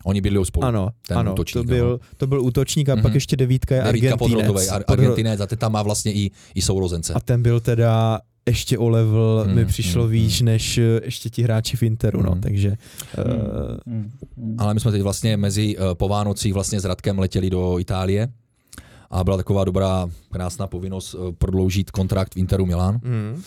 [0.04, 0.66] Oni bydlí spolu.
[0.66, 3.02] Ano, ten ano útočník, to, byl, to byl útočník a Mhm.
[3.02, 4.18] pak ještě devítka je Devítka Argentinec.
[4.32, 7.14] podrotovej, Ar- Podro- Argentinec a teď tam má vlastně i, i sourozence.
[7.14, 11.30] A ten byl teda ještě o level, Hmm, mi přišlo hmm, výš než eh, ještě
[11.30, 12.40] ti hráči v Interu, no, Hmm.
[12.40, 12.76] takže
[13.16, 13.36] Hmm.
[13.36, 13.42] uh,
[13.86, 14.10] Hmm.
[14.36, 14.56] Hmm.
[14.58, 18.28] Ale my jsme teď vlastně mezi uh, po Vánocích vlastně s Radkem letěli do Itálie
[19.10, 23.42] a byla taková dobrá, krásná povinnost uh, prodloužit kontrakt v Interu Milan, mm,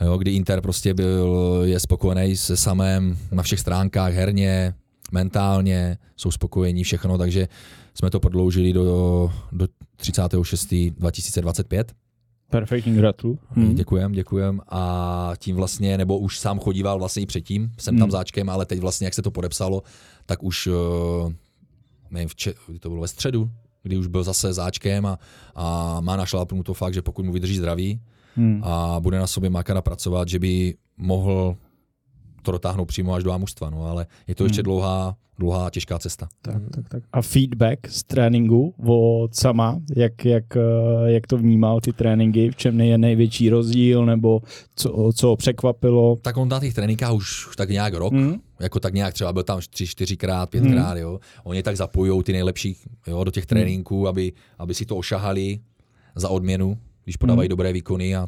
[0.00, 4.74] jo, kdy Inter prostě byl, je spokojený se samém na všech stránkách, herně,
[5.12, 7.48] mentálně, jsou spokojení, všechno, takže
[7.94, 10.74] jsme to prodloužili do, do 36.
[10.98, 11.92] 2025.
[12.50, 13.38] Perfektní gratulu.
[13.50, 13.74] Hmm.
[13.74, 14.60] Děkujem, děkujem.
[14.68, 18.10] A tím vlastně, nebo už sám chodíval vlastně i předtím, jsem tam Hmm.
[18.10, 19.82] záčkem, ale teď vlastně, jak se to podepsalo,
[20.26, 20.66] tak už,
[21.28, 21.34] eh,
[22.10, 23.50] nevím, v če- to bylo ve středu,
[23.82, 25.18] kdy už byl zase záčkem a,
[25.54, 28.00] a má našlápnu to fakt, že pokud mu vydrží zdraví
[28.36, 28.60] Hmm.
[28.64, 31.56] a bude na sobě makat a pracovat, že by mohl
[32.44, 34.64] to dotáhnout přímo až do A mužstva, no, ale je to ještě Hmm.
[34.64, 36.28] dlouhá, dlouhá, těžká cesta.
[36.42, 37.02] Tak, tak, tak.
[37.12, 40.60] A feedback z tréninku od sama, jak, jak, eh,
[41.12, 44.40] jak to vnímal ty tréninky, v čem je největší rozdíl, nebo
[44.76, 46.16] co, co ho překvapilo?
[46.22, 48.34] Tak on na těch tréninkách už tak nějak rok, Hmm?
[48.60, 51.20] jako tak nějak třeba byl tam tři, čtyřikrát, pětkrát, jo.
[51.44, 52.76] Oni tak zapojou ty nejlepší
[53.06, 55.58] jo, do těch tréninků, aby, aby si to ošahali
[56.14, 57.50] za odměnu, když podávají Hmm.
[57.50, 58.26] dobré výkony a,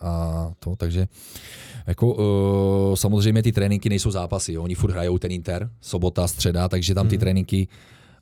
[0.00, 1.08] a to, takže
[1.86, 4.62] jako uh, samozřejmě ty tréninky nejsou zápasy, jo.
[4.62, 7.20] oni furt hrajou ten Inter, sobota, středa, takže tam ty Hmm.
[7.20, 7.68] tréninky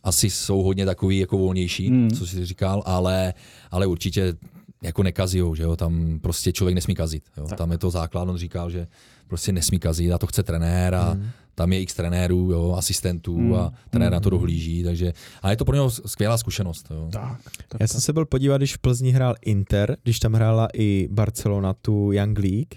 [0.03, 2.11] asi jsou hodně takový jako volnější, Hmm.
[2.11, 3.35] co jsi říkal, ale,
[3.71, 4.35] ale určitě
[4.83, 7.47] jako nekazijou, že jo, tam prostě člověk nesmí kazit, jo.
[7.49, 7.59] Tak.
[7.59, 8.87] tam je to základ, on říkal, že
[9.29, 11.29] prostě nesmí kazit a to chce trenér a mm.
[11.55, 13.55] Tam je x trenérů, jo, asistentů Hmm.
[13.55, 14.39] a trenér na to Hmm.
[14.39, 15.13] dohlíží, takže
[15.43, 16.87] a je to pro něho skvělá zkušenost.
[16.91, 17.09] Jo.
[17.13, 20.69] Tak, tak, Já jsem se byl podívat, když v Plzni hrál Inter, když tam hrála
[20.75, 22.75] i Barcelona tu Young League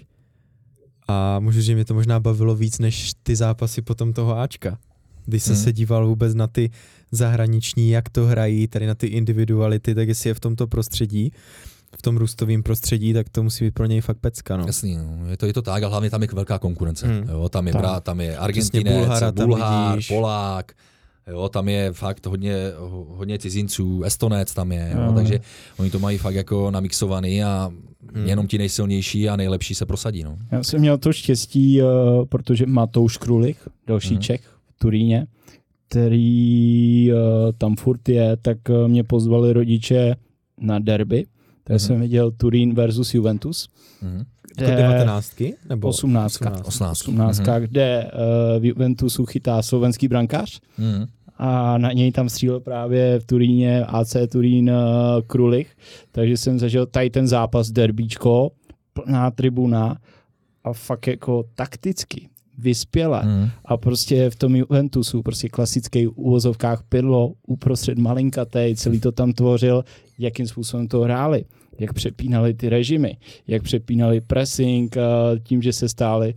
[1.08, 4.78] a můžu říct, že mě to možná bavilo víc než ty zápasy potom toho Ačka.
[5.26, 5.64] Když jsem Hmm.
[5.64, 6.70] se díval vůbec na ty
[7.12, 11.32] zahraniční, jak to hrají, tady na ty individuality, tak jestli je v tomto prostředí,
[11.96, 14.56] v tom růstovém prostředí, tak to musí být pro něj fakt pecka.
[14.56, 14.64] No.
[14.66, 15.30] Jasný, no.
[15.30, 17.06] je, to, je to tak, ale hlavně tam je velká konkurence.
[17.06, 17.28] Hmm.
[17.28, 17.48] Jo.
[17.48, 19.98] Tam je, brá, tam je Argentinec, Bulhara tam Bulhár.
[20.08, 20.72] Polák,
[21.30, 22.54] Jo, tam je fakt hodně,
[23.08, 25.14] hodně cizinců, Estonec tam je, jo, Mm.
[25.14, 25.40] takže
[25.78, 27.70] oni to mají fakt jako namixovaný a
[28.14, 28.26] Hmm.
[28.26, 30.24] jenom ti nejsilnější a nejlepší se prosadí.
[30.24, 30.36] No.
[30.52, 31.88] Já jsem měl to štěstí, uh,
[32.24, 34.22] protože Matouš Krulich, další Mhm.
[34.22, 34.40] Čech
[34.74, 35.26] v Turíně,
[35.88, 37.18] který uh,
[37.58, 40.16] tam furt je, tak uh, mě pozvali rodiče
[40.60, 41.26] na derby.
[41.68, 41.78] Tak Mhm.
[41.78, 43.68] jsem viděl Turín versus Juventus.
[44.02, 44.24] Mhm.
[44.60, 45.54] Jako devatenáctky?
[45.68, 46.34] Nebo 18.
[46.34, 46.62] 18.
[46.68, 46.98] 18.
[47.08, 47.60] 18, Mhm.
[47.66, 51.06] kde uh, v Juventusu chytá slovenský brankář Mhm.
[51.38, 54.76] a na něj tam střílel právě v Turíně AC Turín uh,
[55.26, 55.76] Krulich,
[56.12, 58.50] takže jsem zažil tady ten zápas derbíčko,
[58.92, 59.96] plná tribuna
[60.64, 62.28] a fakt jako takticky
[62.58, 63.22] vyspěle.
[63.24, 63.50] Mhm.
[63.64, 69.84] A prostě v tom Juventusu, prostě klasický úvozovkách pidlo, uprostřed malinkatej, celý to tam tvořil,
[70.18, 71.44] jakým způsobem to hráli,
[71.78, 76.34] jak přepínali ty režimy, jak přepínali pressing, a tím, že se stáli.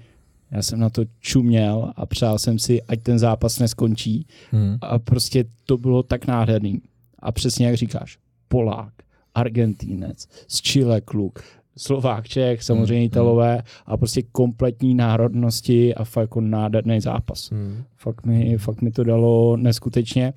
[0.52, 4.26] Já jsem na to čuměl a přál jsem si, ať ten zápas neskončí.
[4.52, 4.78] Mhm.
[4.82, 6.82] A prostě to bylo tak nádherný.
[7.20, 8.94] A přesně jak říkáš, Polák,
[9.36, 11.44] Argentínec, z Chile kluk,
[11.78, 17.52] Slovák, Čech, samozřejmě Mm, Italové a prostě kompletní národnosti a fakt jako nádherný zápas.
[17.52, 17.84] Hmm.
[17.96, 20.34] Fakt mi, fakt mi to dalo neskutečně.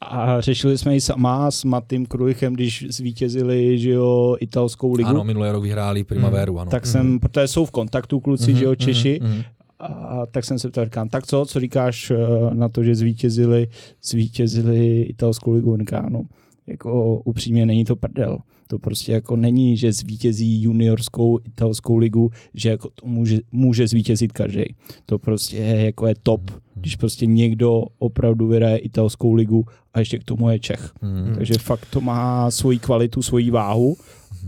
[0.00, 5.08] A řešili jsme i sama s Matým Krulichem, když zvítězili že jo, italskou ligu.
[5.08, 6.70] Ano, minulý rok vyhráli Primaveru, ano.
[6.70, 9.42] tak jsem, protože jsou v kontaktu kluci, že jo, Češi, Mhm.
[9.80, 12.16] a tak jsem se ptal, říkám, tak co, co říkáš eh,
[12.54, 13.68] na to, že zvítězili,
[14.04, 15.76] zvítězili italskou ligu?
[15.76, 16.22] Říká, no,
[16.70, 18.38] jako upřímně není to prdel.
[18.66, 24.32] To prostě jako není, že zvítězí juniorskou italskou ligu, že jako to může, může zvítězit
[24.32, 24.64] každý.
[25.06, 30.18] To prostě je, jako je top, když prostě někdo opravdu vyhraje italskou ligu a ještě
[30.18, 30.92] k tomu je Čech.
[31.02, 31.34] Mhm.
[31.34, 33.96] Takže fakt to má svoji kvalitu, svoji váhu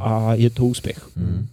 [0.01, 1.11] a je to úspěch.
[1.17, 1.47] Mhm.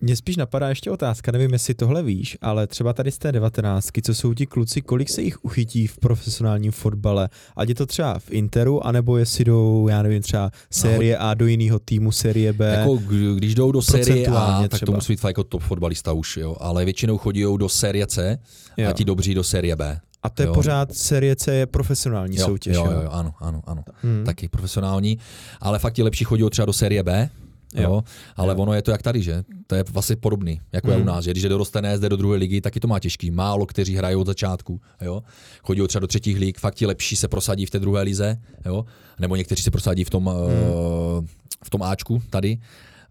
[0.00, 4.02] Mně spíš napadá ještě otázka, nevím, jestli tohle víš, ale třeba tady z té devatenáctky,
[4.02, 8.18] co jsou ti kluci, kolik se jich uchytí v profesionálním fotbale, ať je to třeba
[8.18, 12.74] v Interu, anebo jestli jdou, já nevím, třeba série A do jiného týmu, série B.
[12.78, 14.92] Jako, kdy- když jdou do série A, tak to třeba.
[14.94, 16.56] musí být fakt jako top fotbalista už, jo.
[16.60, 18.38] ale většinou chodí do série C
[18.76, 18.90] Jo.
[18.90, 20.00] a ti dobří do série B.
[20.22, 20.54] A to je jo.
[20.54, 22.76] pořád série C je profesionální Jo, soutěž.
[22.76, 23.82] jo, jo, jo, ano, ano, ano.
[24.02, 24.22] Hmm.
[24.24, 25.18] Taky profesionální,
[25.60, 27.30] ale fakt ti lepší chodí třeba do série B,
[27.74, 28.02] jo, Jo.
[28.36, 28.58] ale Jo.
[28.58, 29.44] ono je to jak tady, že?
[29.66, 31.06] To je vlastně podobný, jako je u Hmm.
[31.06, 33.30] nás, že když je dorostené, jde do druhé ligy, taky to má těžký.
[33.30, 35.22] Málo kteří hrají od začátku, jo.
[35.62, 38.84] Chodí třeba do třetích lig, fakt ti lepší se prosadí v té druhé lize, jo.
[39.18, 41.26] Nebo někteří se prosadí v tom, hmm.
[41.64, 42.58] v tom Ačku tady.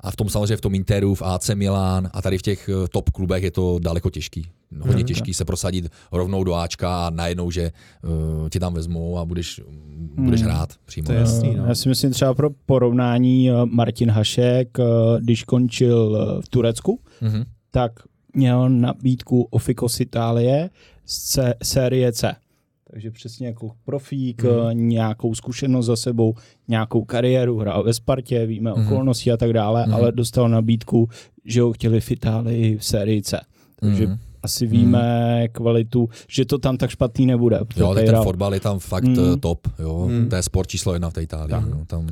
[0.03, 2.87] A v tom samozřejmě v tom Interu, v AC Milan a tady v těch eh,
[2.87, 4.47] top klubech je to daleko těžký.
[4.79, 5.03] Hodně Hmm.
[5.05, 7.71] těžký se prosadit rovnou do Ačka a najednou, že
[8.41, 9.61] uh, tě tam vezmou a budeš,
[10.15, 10.49] budeš Hmm.
[10.51, 11.05] hrát přímo.
[11.05, 11.65] To je jasný, no.
[11.65, 14.77] Já si myslím třeba pro porovnání eh, Martin Hašek,
[15.19, 17.43] když končil v Turecku, Mhm.
[17.71, 17.91] tak
[18.35, 20.69] měl nabídku Ofikos Itálie
[21.05, 22.35] z C- série C.
[22.93, 24.87] Takže přesně jako profík, mm.
[24.87, 26.35] nějakou zkušenost za sebou,
[26.67, 28.85] nějakou kariéru, hrál ve Spartě, víme mm.
[28.85, 29.93] okolnosti a tak dále, mm.
[29.93, 31.09] ale dostal nabídku,
[31.45, 33.39] že ho chtěli v Itálii v sérii C.
[33.79, 34.17] Takže Mhm.
[34.43, 37.59] asi víme kvalitu, že to tam tak špatný nebude.
[37.75, 39.17] Jo, tady ten fotbal je tam fakt Mm.
[39.29, 39.39] mm.
[39.39, 40.05] top, jo.
[40.09, 40.15] Mm.
[40.19, 40.29] Mm.
[40.29, 41.49] To je sport číslo jedna v té Itálii.
[41.51, 41.65] Tak.
[41.69, 42.07] No, tam,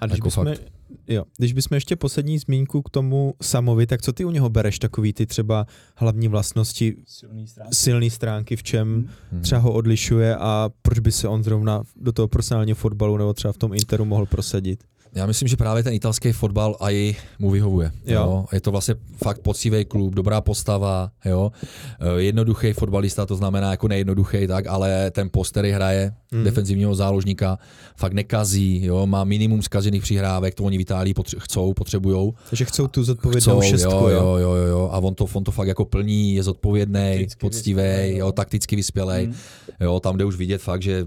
[0.00, 0.62] A když Jako bychom, fakt.
[1.08, 4.78] Jo, když bychom ještě poslední zmínku k tomu Samovi, tak co ty u něho bereš
[4.78, 5.66] takový ty třeba
[5.96, 7.74] hlavní vlastnosti, Silný stránky.
[7.74, 9.40] silné stránky, v čem mm.
[9.40, 13.52] třeba ho odlišuje a proč by se on zrovna do toho profesionálního fotbalu nebo třeba
[13.52, 14.84] v tom Interu mohl prosadit?
[15.14, 17.90] Já myslím, že právě ten italský fotbal i mu vyhovuje.
[18.06, 18.14] Jo.
[18.20, 18.44] Jo.
[18.52, 18.94] Je to vlastně
[19.24, 21.52] fakt poctivý klub, dobrá postava, jo.
[22.00, 26.44] Eh, Jednoduchý fotbalista, to znamená jako nejednoduchý, tak, ale ten post, který hraje mm.
[26.44, 27.58] defenzivního záložníka,
[27.96, 29.06] fakt nekazí, jo.
[29.06, 32.34] Má minimum zkažených přihrávek, to oni v Itálii potře- chcou, potřebujou.
[32.48, 34.36] Takže chcou tu zodpovědnou Chcou, šestku, jo, jo?
[34.36, 38.32] jo, jo, jo, a on to, on to fakt jako plní, je zodpovědný, poctivý, jo,
[38.32, 39.26] takticky vyspělej.
[39.26, 39.34] Mm.
[39.80, 41.06] Jo, tam jde už vidět fakt, že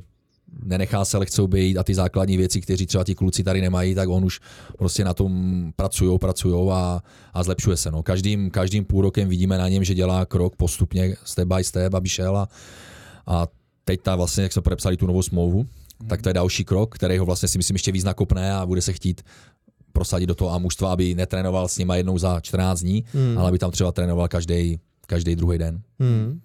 [0.63, 4.09] nenechá se lehce být a ty základní věci, kteří třeba ti kluci tady nemají, tak
[4.09, 4.39] on už
[4.77, 7.91] prostě na tom pracují, pracují a, a zlepšuje se.
[7.91, 8.03] No.
[8.03, 12.09] Každým, každým půl rokem vidíme na něm, že dělá krok postupně, step by step, aby
[12.09, 12.49] šel a,
[13.27, 13.47] a
[13.85, 15.65] teď ta vlastně, jak jsme podepsali tu novou smlouvu,
[16.07, 18.81] tak to je další krok, který ho vlastně si myslím ještě víc nakopne a bude
[18.81, 19.21] se chtít
[19.93, 23.37] prosadit do toho a mužstva, aby netrénoval s nima jednou za 14 dní, Hmm.
[23.37, 25.81] ale aby tam třeba trénoval každý, každý druhý den.
[25.99, 26.41] Hmm.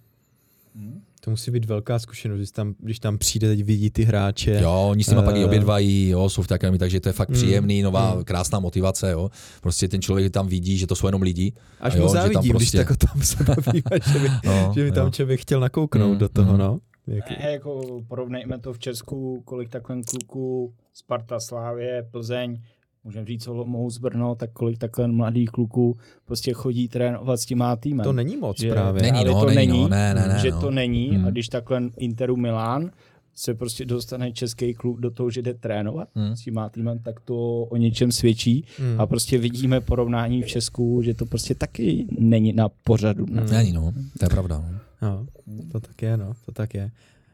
[1.27, 4.59] To musí být velká zkušenost, když tam, když tam přijde, teď vidí ty hráče.
[4.63, 5.45] Jo, oni s nima pak i Eh.
[5.45, 8.25] obědvají, jo, jsou v takém, takže to je fakt Mm, příjemný, nová, mm.
[8.25, 9.31] krásná motivace, jo.
[9.61, 11.53] Prostě ten člověk tam vidí, že to jsou jenom lidi.
[11.81, 14.29] Až jo, mu že tam závidím, když prostě- tak o tom se bavíme, že by,
[14.47, 15.11] No, že by tam jo.
[15.13, 16.59] člověk chtěl nakouknout Mm, do toho, mm.
[16.59, 16.79] no.
[17.07, 22.63] Jak, Ne, jako porovnejme to v Česku, kolik takhle kluků Sparta, Slávě, Plzeň
[23.07, 27.77] můžeme říct Olomouc, Brno, tak kolik takhle mladých kluků prostě chodí trénovat s tím má
[27.77, 28.05] týmem.
[28.05, 29.03] To není moc že, právě.
[29.03, 30.61] Není, ale no, to není, není, no, ne, ne, ne, že no.
[30.61, 31.27] to není Hmm.
[31.27, 32.91] a když takhle Interu Milán
[33.35, 36.37] se prostě dostane český klub do toho, že jde trénovat Hmm.
[36.37, 39.01] s tím má týmem, tak to o něčem svědčí Hmm.
[39.01, 43.27] a prostě vidíme porovnání v Česku, že to prostě taky není na pořadu.
[43.27, 43.47] Hmm.
[43.51, 44.65] Není, no, to je pravda.
[44.69, 44.79] No.
[45.03, 45.27] No,
[45.73, 46.91] to tak je, no, to tak je.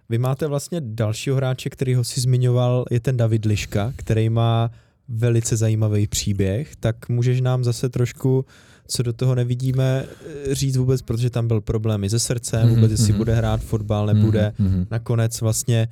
[0.08, 4.70] Vy máte vlastně dalšího hráče, kterýho si zmiňoval, je ten David Liška, který má
[5.08, 8.44] velice zajímavý příběh, tak můžeš nám zase trošku,
[8.86, 10.04] co do toho nevidíme,
[10.50, 13.18] eh, říct vůbec, protože tam byl problémy se srdcem, Mhm, vůbec jestli mhm.
[13.18, 14.52] bude hrát fotbal, nebude.
[14.58, 14.86] Mhm.
[14.90, 15.88] Nakonec vlastně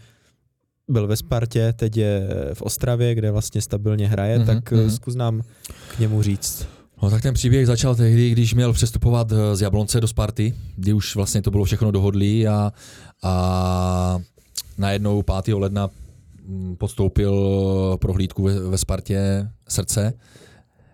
[0.88, 5.14] byl ve Spartě, teď je v Ostravě, kde vlastně stabilně hraje, Mhm, tak eh, zkus
[5.14, 5.42] nám
[5.96, 6.66] k němu říct.
[7.02, 10.92] No tak ten příběh začal tehdy, když měl přestupovat eh, z Jablonce do Sparty, kdy
[10.92, 12.72] už vlastně to bylo všechno dohodlý a,
[13.22, 14.18] a
[14.78, 15.54] najednou 5.
[15.54, 15.88] ledna
[16.78, 17.34] podstoupil
[18.00, 20.12] prohlídku ve, ve Spartě srdce,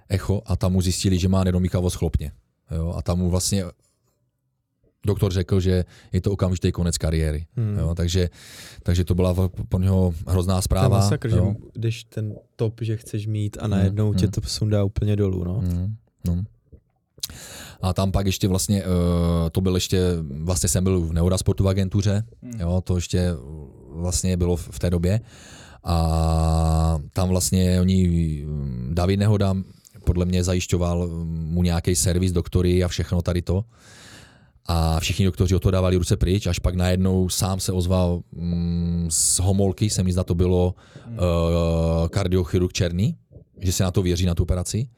[0.09, 2.33] echo a tam mu zjistili, že má nedomýchavost chlopně.
[2.71, 3.64] Jo, a tam mu vlastně
[5.07, 7.47] doktor řekl, že je to okamžitý konec kariéry.
[7.57, 7.79] Hmm.
[7.79, 8.29] Jo, takže,
[8.83, 9.35] takže to byla
[9.69, 10.99] pro něho hrozná To je zpráva.
[10.99, 11.55] masakr, že jo.
[11.73, 14.33] když ten top, že chceš mít a najednou tě mm.
[14.33, 15.45] to sundá úplně dolů.
[15.45, 15.61] No.
[15.61, 16.45] Mm, no.
[17.83, 18.89] A tam pak ještě vlastně, uh,
[19.53, 20.01] to byl ještě,
[20.43, 22.61] vlastně jsem byl v Neurasportu v agentuře, Hmm.
[22.61, 23.31] jo, to ještě
[23.91, 25.21] vlastně bylo v té době.
[25.85, 28.09] A tam vlastně oni,
[28.47, 29.55] mm, David Nehoda
[30.05, 33.65] podle mě zajišťoval mm, mu nějaký servis, doktory a všechno tady to.
[34.67, 39.07] A všichni doktoři o to dávali ruce pryč, až pak najednou sám se ozval mm,
[39.11, 40.75] z Homolky, se mi zdá, to bylo
[41.07, 43.17] uh, kardiochirurg Černý,
[43.61, 44.89] že se na to věří, na tu operaci.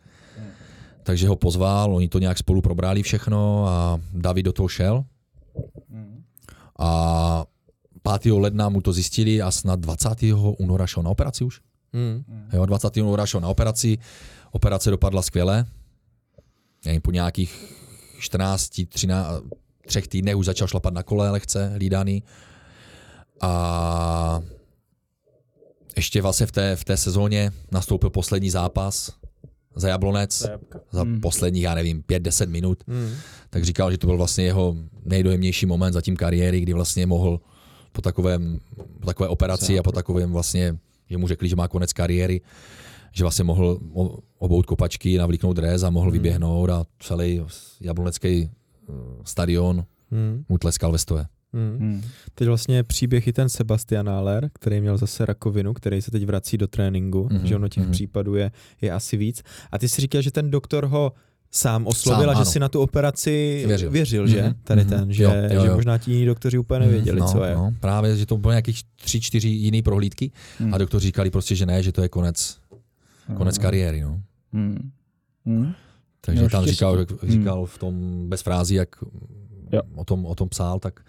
[1.08, 5.04] Takže ho pozval, oni to nějak spolu probrali všechno a David do toho šel.
[6.78, 7.44] A
[8.20, 8.32] 5.
[8.32, 10.08] ledna mu to zjistili a snad 20.
[10.58, 11.60] února šel na operaci už.
[11.92, 12.24] Mm.
[12.52, 12.96] Jo, 20.
[12.96, 13.98] února šel na operaci,
[14.52, 15.66] operace dopadla skvěle.
[16.84, 17.74] Nevím, po nějakých
[18.18, 19.42] 14, 13,
[19.86, 22.22] třech týdnech už začal šlapat na kole lehce, hlídaný.
[23.40, 24.40] A
[25.96, 29.18] ještě vlastně v té, v té sezóně nastoupil poslední zápas
[29.78, 30.46] za Jablonec
[30.92, 31.20] za Hmm.
[31.20, 32.84] posledních, já nevím, 5-10 minut.
[32.86, 33.10] Mm.
[33.50, 37.40] Tak říkal, že to byl vlastně jeho nejdojemnější moment zatím kariéry, kdy vlastně mohl
[37.92, 38.58] po, takovém,
[39.00, 40.78] po takové operaci a po takovém vlastně,
[41.10, 42.40] že mu řekli, že má konec kariéry,
[43.12, 43.80] že vlastně mohl
[44.38, 47.42] obout kopačky, navlíknout dres a mohl vyběhnout a celý
[47.80, 48.50] jablonecký
[48.88, 48.92] eh,
[49.24, 50.44] stadion Mm.
[50.48, 51.24] mu tleskal ve stoje.
[51.52, 51.78] Mm.
[51.78, 52.02] Hmm.
[52.34, 56.58] Teď vlastně příběh i ten Sebastian Aller, který měl zase rakovinu, který se teď vrací
[56.58, 57.92] do tréninku, Mhm, že ono těch mhm.
[57.92, 59.42] případů je, je asi víc.
[59.72, 61.12] A ty si říkal, že ten doktor ho
[61.50, 62.44] sám oslovil Sám, a že ano.
[62.44, 63.90] si na tu operaci Věřil.
[63.90, 64.42] věřil že?
[64.42, 64.90] Mhm, Tady mhm.
[64.90, 65.74] ten, že, Jo, jo, že jo.
[65.74, 67.54] možná ti jiní doktoři úplně nevěděli, no, co je.
[67.54, 70.74] No, právě, že to bylo nějakých tři, čtyři jiný prohlídky Hmm.
[70.74, 72.58] a doktor říkali prostě, že ne, že to je konec,
[73.36, 74.00] konec kariéry.
[74.00, 74.20] No.
[74.52, 74.90] Hmm.
[75.46, 75.72] Hmm.
[76.20, 78.88] Takže Měl tam říkal, říkal v tom bez frází, jak
[79.72, 79.80] Jo.
[79.94, 81.00] o tom, o tom psal, tak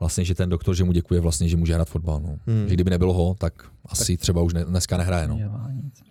[0.00, 2.20] vlastně, že ten doktor, že mu děkuje vlastně, že může hrát fotbal.
[2.20, 2.36] No.
[2.46, 2.68] Hmm.
[2.68, 3.52] Že kdyby nebylo ho, tak
[3.84, 5.28] asi třeba už ne, dneska nehraje.
[5.28, 5.40] No.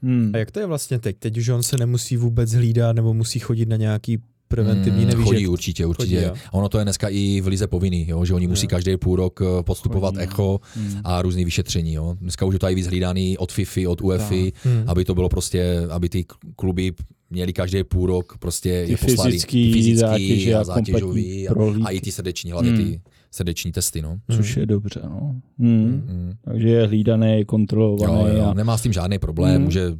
[0.03, 0.31] Hmm.
[0.33, 1.15] A jak to je vlastně teď?
[1.19, 4.17] Teď už on se nemusí vůbec hlídat nebo musí chodit na nějaký
[4.47, 6.21] preventivní Mm, nevíš, chodí jak- určitě, Chodí, určitě.
[6.27, 6.33] jo.
[6.47, 8.69] a ono to je dneska i v Lize povinný, jo, že oni musí Jo.
[8.69, 10.23] každý půl rok eh, podstupovat Chodí, no.
[10.23, 11.01] echo Hmm.
[11.03, 11.93] a různý vyšetření.
[11.93, 12.15] Jo.
[12.21, 14.83] Dneska už je to i víc hlídaný od FIFA, od UEFA, Hmm.
[14.87, 16.91] aby to bylo prostě, aby ty kluby
[17.29, 21.47] měli každý půl rok prostě Ty je poslali fyzický, ty fyzický zátěže a a zátěžový
[21.49, 21.53] a,
[21.85, 22.79] a i ty srdeční, hlavně Hmm.
[22.83, 23.01] ty
[23.35, 24.01] srdeční testy.
[24.01, 24.19] No.
[24.35, 25.35] Což je dobře, no.
[25.59, 25.85] Hmm.
[25.85, 26.33] Mm.
[26.45, 28.37] Takže je hlídaný, je Jo, kontrolovaný.
[28.37, 28.53] jo, a...
[28.53, 29.63] nemá s tím žádný problém, Mm.
[29.63, 29.91] může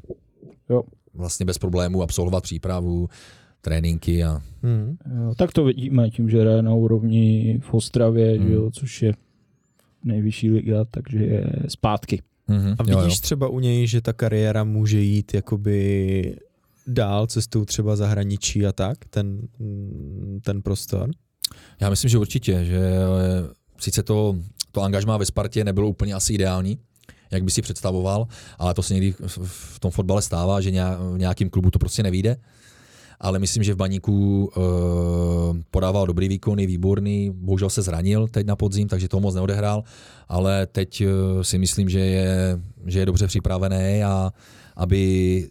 [0.70, 0.84] Jo.
[1.14, 3.10] vlastně bez problémů absolvovat přípravu,
[3.62, 4.98] tréninky a Hmm.
[5.16, 8.48] Jo, tak to vidíme tím, že hraje na úrovni v Ostravě, Hmm.
[8.48, 9.14] že jo, což je
[10.04, 12.22] nejvyšší liga, takže je zpátky.
[12.48, 13.22] Mhm, A jo, vidíš jo.
[13.22, 16.36] třeba u něj, že ta kariéra může jít jakoby
[16.88, 19.40] dál cestou třeba zahraničí a tak, ten,
[20.42, 21.10] ten prostor?
[21.80, 24.36] Já myslím, že určitě, že eh, sice to,
[24.72, 26.78] to angažmá ve Spartě nebylo úplně asi ideální,
[27.32, 28.28] jak by si představoval,
[28.60, 32.38] ale to se někdy v- tom fotbale stává, že v nějakým klubu to prostě nevíde.
[33.20, 34.64] Ale myslím, že v baníku uh,
[35.72, 39.84] podával dobrý výkony, výborný, bohužel se zranil teď na podzim, takže to moc neodehrál,
[40.28, 44.32] ale teď uh, si myslím, že je, že je dobře připravený a
[44.76, 45.50] aby,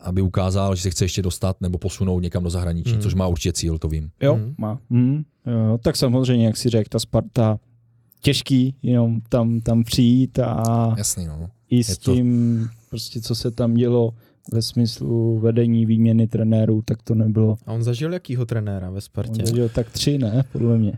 [0.00, 3.00] aby ukázal, že se chce ještě dostat nebo posunout někam do zahraničí, Mhm.
[3.00, 4.10] což má určitě cíl, to vím.
[4.22, 4.54] Jo, Mhm.
[4.58, 4.78] má.
[4.90, 5.22] Hmm.
[5.46, 7.58] Jo, tak samozřejmě, jak si řekl, ta Sparta
[8.20, 11.48] těžký, jenom tam, tam přijít a Jasný, no.
[11.70, 14.14] i s to- tím, prostě co se tam dělo
[14.52, 17.56] ve smyslu vedení výměny trenérů, tak to nebylo.
[17.66, 19.46] A on zažil jakýho trenéra ve On Spartě?
[19.46, 20.92] zažil tak tři, ne, podle mě.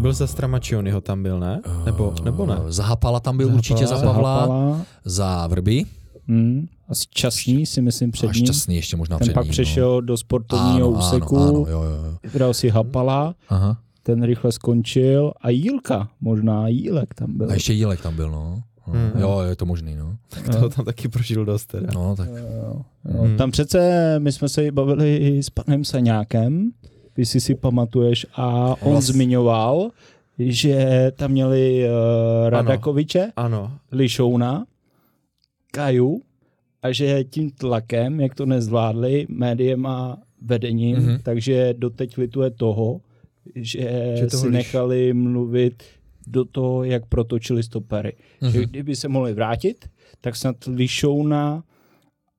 [0.00, 1.60] Byl za Stramačionyho tam byl, ne?
[1.84, 2.56] Nebo, nebo ne?
[2.68, 5.84] Zahapala tam byl Zahapala, určitě za Pavla, Zahapala, za Vrby.
[6.28, 8.46] hmm, asi časný si myslím před A ním.
[8.46, 10.16] šťastný ještě možná Ten před pak ním, přešel do no.
[10.16, 12.16] sportovního ano, úseku, Ano, ano, jo, jo, jo.
[12.22, 13.78] vybral si Hapala, Aha.
[14.02, 17.50] ten rychle skončil a Jílka, možná Jílek tam byl.
[17.50, 18.62] A ještě Jílek tam byl, no.
[18.86, 18.94] no.
[18.94, 19.20] Mhm.
[19.20, 20.16] Jo, je to možný, no.
[20.52, 21.88] Toho tam taky prožil dost teda.
[21.94, 22.84] No, tak Jo, jo.
[23.22, 23.36] Hmm.
[23.36, 26.70] Tam přece my jsme se bavili s panem Saňákem,
[27.12, 29.90] ty si si pamatuješ, a on Vlast- zmiňoval,
[30.38, 33.72] že tam měli uh, Radakoviče, Ano.
[33.92, 34.64] Lišouna,
[35.70, 36.22] Kaju
[36.82, 41.06] a že tím tlakem, jak to nezvládli, médiem a vedením, Mhm.
[41.08, 41.20] mm-hmm.
[41.22, 43.00] takže doteď lituje toho,
[43.54, 45.82] že, Že si Liš- nechali mluvit
[46.26, 48.12] do toho, jak protočili stopery.
[48.42, 48.50] Mm-hmm.
[48.50, 49.88] Že kdyby se mohli vrátit,
[50.20, 51.62] tak snad Lišouna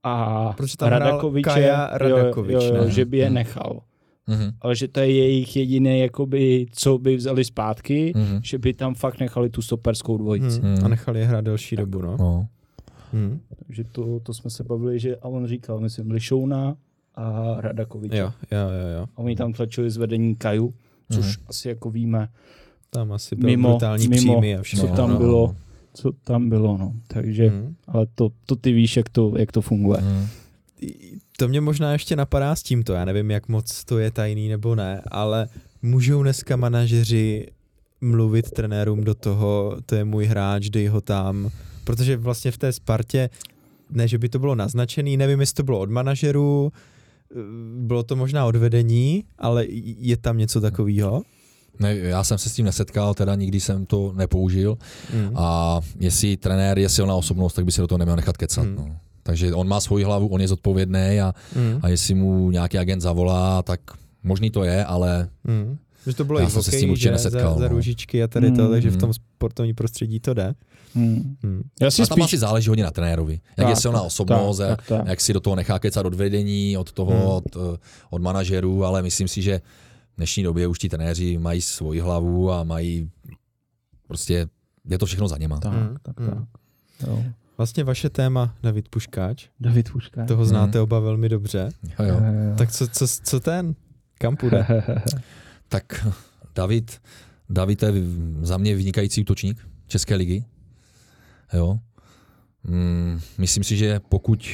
[0.03, 0.13] a
[0.57, 2.91] Protože tam Radakoviče, Kaja Radakovič, jo, jo, jo, ne?
[2.91, 3.33] že by je Mhm.
[3.33, 3.79] nechal.
[4.27, 4.51] Mhm.
[4.61, 8.39] Ale že to je jejich jediné, jakoby, co by vzali zpátky, Mhm.
[8.43, 10.59] že by tam fakt nechali tu stoperskou dvojici.
[10.61, 10.75] Hmm.
[10.75, 10.85] Hmm.
[10.85, 12.15] A nechali je hrát delší dobu, no.
[12.19, 12.47] No.
[13.13, 13.39] Hmm.
[13.65, 16.75] Takže to, to jsme se bavili, že a on říkal, myslím, Lišouna
[17.15, 18.17] a Radakoviče.
[18.17, 19.05] Jo, jo, jo, jo.
[19.15, 20.73] A oni tam tlačili zvedení Kaju,
[21.11, 21.45] což Mhm.
[21.47, 22.27] asi jako víme,
[22.89, 24.87] Tam asi byl Mimo- brutální mimo, příjmy a všechno.
[24.87, 25.17] co tam no.
[25.17, 25.55] bylo.
[25.93, 26.77] co tam bylo.
[26.77, 26.93] No.
[27.07, 27.75] Takže, Hmm.
[27.87, 30.01] ale to, to ty víš, jak to, jak to funguje.
[30.01, 30.27] Mhm.
[31.37, 34.75] To mě možná ještě napadá s tímto, já nevím, jak moc to je tajný nebo
[34.75, 35.47] ne, ale
[35.81, 37.47] můžou dneska manažeři
[38.01, 41.49] mluvit trenérům do toho, to je můj hráč, dej ho tam,
[41.83, 43.29] protože vlastně v té Spartě,
[43.89, 46.71] ne, že by to bylo naznačený, nevím, jestli to bylo od manažerů,
[47.31, 47.35] eh,
[47.77, 49.65] bylo to možná od vedení, ale
[49.97, 51.21] je tam něco takového?
[51.79, 54.77] Ne, já jsem se s tím nesetkal, teda nikdy jsem to nepoužil
[55.13, 55.31] Mm.
[55.35, 58.65] a jestli trenér je silná osobnost, tak by se do toho neměl nechat kecat.
[58.65, 58.75] Hmm.
[58.75, 58.97] No.
[59.23, 61.79] Takže on má svoji hlavu, on je zodpovědný a, Mm.
[61.81, 63.79] a jestli mu nějaký agent zavolá, tak
[64.23, 65.77] možný to je, ale Mm.
[66.07, 67.75] Že to bylo Já jsem se s tím určitě nesetkal, za, za no.
[67.75, 68.69] růžičky a tady to, Mm.
[68.71, 69.13] takže v tom Mm.
[69.13, 70.53] sportovní prostředí to jde.
[70.95, 71.35] Hmm.
[71.43, 71.63] Mm.
[71.81, 72.23] Já si a tam spíš...
[72.25, 73.41] asi záleží hodně na trenérovi.
[73.57, 75.07] Jak je Tak, silná osobnost, tak, jak, tak, tak.
[75.07, 77.21] jak si do toho nechá kecat od vedení, od toho, Hmm.
[77.27, 77.77] od, eh,
[78.09, 79.61] od manažerů, ale myslím si, že
[80.13, 83.09] v dnešní době už ti trenéři mají svoji hlavu a mají
[84.07, 84.47] prostě,
[84.89, 85.59] je to všechno za něma.
[85.59, 85.97] Tak, Mm.
[86.01, 86.27] tak, Mm.
[86.29, 86.37] tak.
[87.07, 87.23] Jo.
[87.57, 90.25] Vlastně vaše téma, David Puškáč, David Puška.
[90.25, 91.69] toho znáte oba velmi dobře.
[91.99, 92.15] Jo, jo.
[92.57, 93.75] Tak co, co, co ten?
[94.17, 94.65] Kam půjde?
[95.69, 96.07] Tak
[96.55, 97.01] David,
[97.49, 97.91] David je
[98.41, 100.43] za mě vynikající útočník České ligy.
[101.53, 101.79] Jo.
[102.63, 104.47] Mm, myslím si, že pokud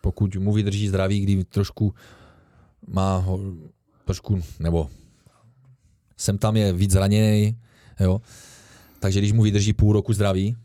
[0.00, 1.94] pokud mu vydrží zdraví, kdy trošku
[2.86, 3.40] má ho,
[4.04, 4.90] trošku, nebo
[6.16, 7.56] sem tam je víc zraněný,
[8.00, 8.20] jo.
[9.00, 10.56] Takže když mu vydrží půl roku zdraví,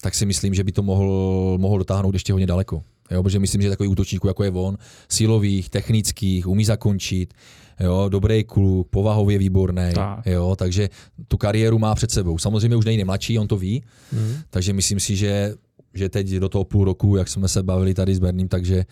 [0.00, 2.84] tak si myslím, že by to mohl, mohl dotáhnout ještě hodně daleko.
[3.10, 7.34] Jo, protože myslím, že takový útočníků, jako je on, silových, technických, umí zakončit,
[7.80, 10.26] jo, dobrý kluk, povahově výborný, Tak.
[10.26, 10.88] jo, takže
[11.28, 12.38] tu kariéru má před sebou.
[12.38, 14.34] Samozřejmě už nejde mladší, on to ví, Mm.
[14.50, 15.54] takže myslím si, že
[15.94, 18.84] že teď do toho půl roku, jak jsme se bavili tady s Berním, takže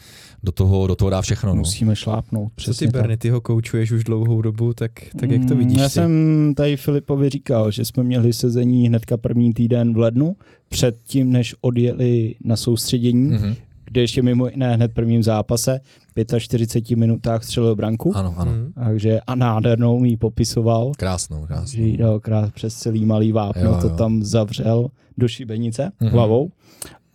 [0.42, 1.48] do toho, do toho dá všechno.
[1.50, 1.54] No.
[1.56, 2.52] Musíme šlápnout.
[2.56, 2.86] Co ty.
[2.86, 5.90] Berny, ty ho koučuješ už dlouhou dobu, tak, tak jak to vidíš Já ty?
[5.94, 10.36] jsem tady Filipovi říkal, že jsme měli sezení hnedka první týden v lednu,
[10.68, 13.54] předtím, než odjeli na soustředění, mm-hmm.
[13.94, 15.80] Kde ještě mimo jiné hned v prvním zápase,
[16.38, 18.52] 45 minutách střelil branku, Ano, ano.
[18.52, 18.72] Mm.
[18.84, 21.82] takže a nádhernou mi popisoval, Krásnou, že krásnou.
[21.82, 23.96] jí dal krát přes celý malý vápno, Jo, to jo.
[23.96, 26.10] tam zavřel do šibenice Mhm.
[26.10, 26.50] hlavou.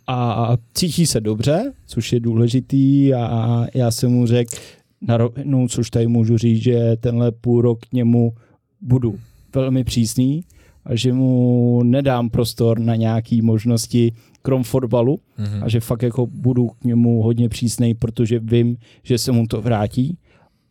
[0.07, 4.55] A cítí se dobře, což je důležitý a já jsem mu řekl
[5.01, 8.33] na rovinu, což tady můžu říct, že tenhle půl rok k němu
[8.81, 9.15] budu
[9.55, 10.43] velmi přísný
[10.85, 14.11] a že mu nedám prostor na nějaké možnosti
[14.41, 15.63] krom fotbalu Mhm.
[15.63, 19.61] a že fakt jako budu k němu hodně přísnej, protože vím, že se mu to
[19.61, 20.17] vrátí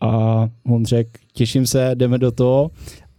[0.01, 2.71] a on řekl, těším se, jdeme do toho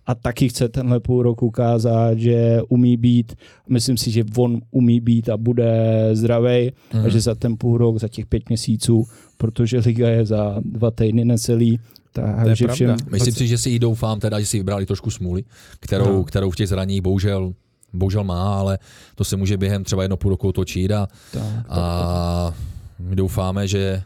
[0.06, 3.36] a taky chce tenhle půl rok ukázat, že umí být,
[3.70, 5.74] myslím si, že on umí být a bude
[6.14, 7.06] zdravý Mhm.
[7.06, 9.04] a že za ten půl rok, za těch pět měsíců,
[9.38, 11.80] protože liga je za dva týdny necelý,
[12.14, 12.74] takže pravda.
[12.76, 15.44] všem Myslím si, že si i doufám teda, že si vybrali trošku smůly,
[15.80, 16.24] kterou, No.
[16.24, 17.54] kterou v těch zraních bohužel,
[17.94, 18.80] bohužel má, ale
[19.16, 22.54] to se může během třeba jedno půl roku otočit a, tak, tak, a
[23.00, 24.04] my doufáme, že,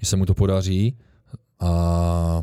[0.00, 0.96] že se mu to podaří
[1.60, 2.42] a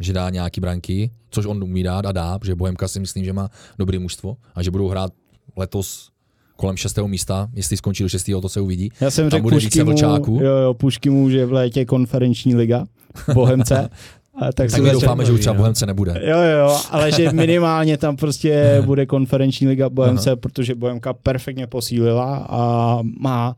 [0.00, 3.32] že dá nějaký branky, což on umí dát a dá, protože Bohemka si myslím, že
[3.32, 3.48] má
[3.78, 5.12] dobrý mužstvo a že budou hrát
[5.56, 6.10] letos
[6.56, 8.88] kolem šestého místa, jestli skončí do šestého, to se uvidí.
[9.00, 9.92] Já jsem Tam řekl Puškimu,
[10.40, 12.84] jo, jo, Puškimu, že v létě konferenční liga
[13.14, 13.88] v Bohemce.
[14.40, 15.54] A tak Tak si my doufáme, že už třeba.
[15.54, 16.20] Bohemce nebude.
[16.24, 22.46] Jo, jo, ale že minimálně tam prostě bude konferenční liga Bohemce, protože Bohemka perfektně posílila
[22.50, 23.56] a má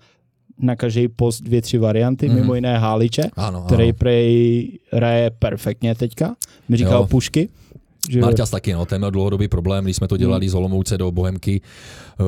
[0.62, 2.36] na každý post dvě, tři varianty, Mhm.
[2.36, 3.66] mimo jiné Háliče, Ano, ano.
[3.66, 6.34] který prej hraje perfektně teďka,
[6.68, 7.06] mi říkal Jo.
[7.06, 7.48] Pušky,
[8.10, 8.20] Že...
[8.20, 11.60] Marťas taky, no, ten měl dlouhodobý problém, když jsme to dělali z Olomouce do Bohemky.
[12.20, 12.26] Uh,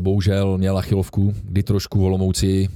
[0.00, 2.68] bohužel měl achilovku, kdy trošku v Olomouci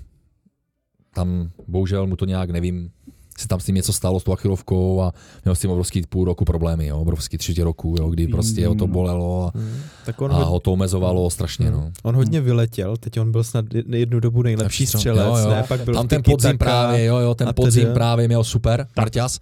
[1.14, 2.90] tam bohužel mu to nějak, nevím,
[3.38, 5.12] se tam s tím něco stalo s tou achilovkou a
[5.44, 8.74] měl s tím obrovský půl roku problémy, jo, obrovský třetí roku, jo, kdy prostě ho
[8.74, 9.76] to bolelo a, Hmm.
[10.06, 11.70] Tak on, a ho to omezovalo strašně.
[11.70, 11.90] No.
[12.02, 15.48] on hodně vyletěl, teď on byl snad jednu dobu nejlepší Lepší střelec, jo, jo.
[15.50, 15.64] ne?
[15.68, 17.94] Pak byl Tam ten podzim právě, jo, jo, ten podzim tedy.
[17.94, 19.38] právě měl super, Marťas,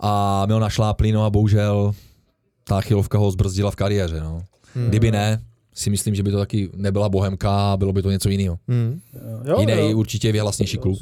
[0.00, 1.92] a měl našláplý, no a bohužel
[2.64, 4.42] ta achilovka ho zbrzdila v kariéře, no.
[4.74, 4.88] Hmm.
[4.88, 5.42] Kdyby ne,
[5.74, 8.58] si myslím, že by to taky nebyla Bohemka bylo by to něco jiného.
[8.68, 9.00] Hmm.
[9.44, 9.98] Jo, Jiný, jo.
[9.98, 10.98] určitě vyhlasnější klub.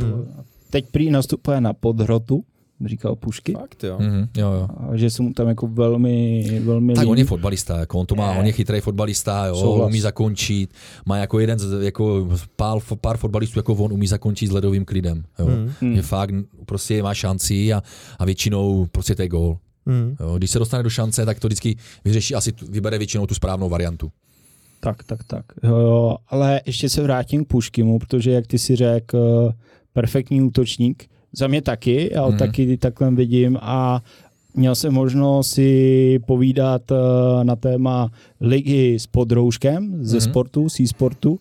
[0.72, 2.44] Teď prý nastupuje na podhrotu,
[2.86, 3.96] říkal Pušky, Fakt jo.
[4.00, 4.68] Mhm, jo, jo.
[4.92, 7.10] a že se mu tam jako velmi, velmi Tak líbí.
[7.10, 8.38] on je fotbalista, jako on to má, Ne.
[8.40, 9.88] on je chytrý fotbalista, jo, Souhlas.
[9.88, 10.70] umí zakončit,
[11.06, 15.24] má jako jeden z, jako pár, pár fotbalistů, jako on umí zakončit s ledovým klidem,
[15.38, 15.46] jo.
[15.80, 15.92] Hmm.
[15.92, 16.34] Je fakt,
[16.66, 17.82] prostě má šanci a,
[18.18, 19.58] a většinou prostě to je gól.
[19.86, 20.16] Hmm.
[20.20, 20.34] Jo.
[20.38, 23.68] Když se dostane do šance, tak to vždycky vyřeší, asi tu- vybere většinou tu správnou
[23.68, 24.10] variantu.
[24.80, 25.44] Tak, tak, tak.
[25.62, 29.52] Jo, jo, ale ještě se vrátím k Puškimu, protože jak ty si řekl,
[29.92, 31.04] perfektní útočník.
[31.32, 32.38] Za mě taky, já ho Mhm.
[32.38, 34.02] taky takhle vidím a
[34.54, 36.94] měl jsem možnost si povídat eh,
[37.44, 40.20] na téma ligy s podroužkem ze Mhm.
[40.20, 41.38] sportu, z sportu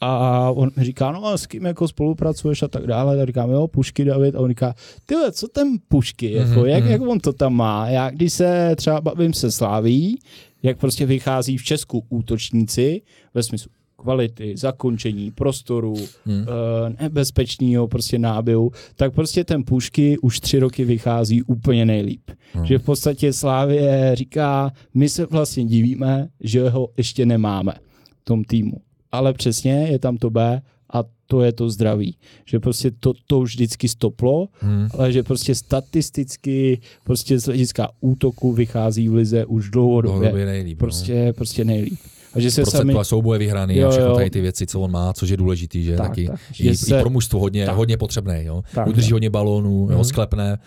[0.00, 3.16] a on mi říká, no a s kým jako spolupracuješ a tak dále.
[3.16, 4.34] Tak říkám, jo, Pušky David.
[4.36, 4.74] A on říká,
[5.06, 6.92] ty co ten Pušky, jako, Mhm, jak, mhm.
[6.92, 7.88] jak on to tam má?
[7.88, 10.18] Já když se třeba bavím se Sláví,
[10.62, 13.02] jak prostě vychází v Česku útočníci
[13.34, 13.70] ve smyslu
[14.08, 15.94] kvality, zakončení, prostoru,
[16.26, 16.44] Hmm.
[16.44, 22.30] eh, nebezpečného prostě náběhu, tak prostě ten Pušky už tři roky vychází úplně nejlíp.
[22.52, 22.66] Hmm.
[22.66, 27.72] Že v podstatě Slávě říká, my se vlastně divíme, že ho ještě nemáme
[28.20, 28.76] v tom týmu.
[29.12, 32.16] Ale přesně je tam to B a to je to zdraví.
[32.44, 34.88] Že prostě to, to už vždycky stoplo, Hmm.
[34.98, 40.18] ale že prostě statisticky, prostě z hlediska útoku vychází v lize už dlouhodobě.
[40.18, 40.78] Dlouhodobě nejlíp.
[40.78, 41.98] Prostě, prostě nejlíp.
[42.36, 42.70] A že se sami...
[42.70, 44.14] Procentuál souboje vyhraný Jo, a všechno jo.
[44.16, 46.26] tady ty věci, co on má, což je důležitý, že Tak, taky.
[46.26, 46.40] tak.
[46.60, 47.76] I, Že se- I pro mužstvo hodně, tak.
[47.76, 48.34] hodně potřebný.
[48.44, 48.62] Jo?
[48.74, 49.12] Tak, Udrží tak.
[49.12, 50.04] hodně balónů, jo, Mhm.
[50.04, 50.58] sklepne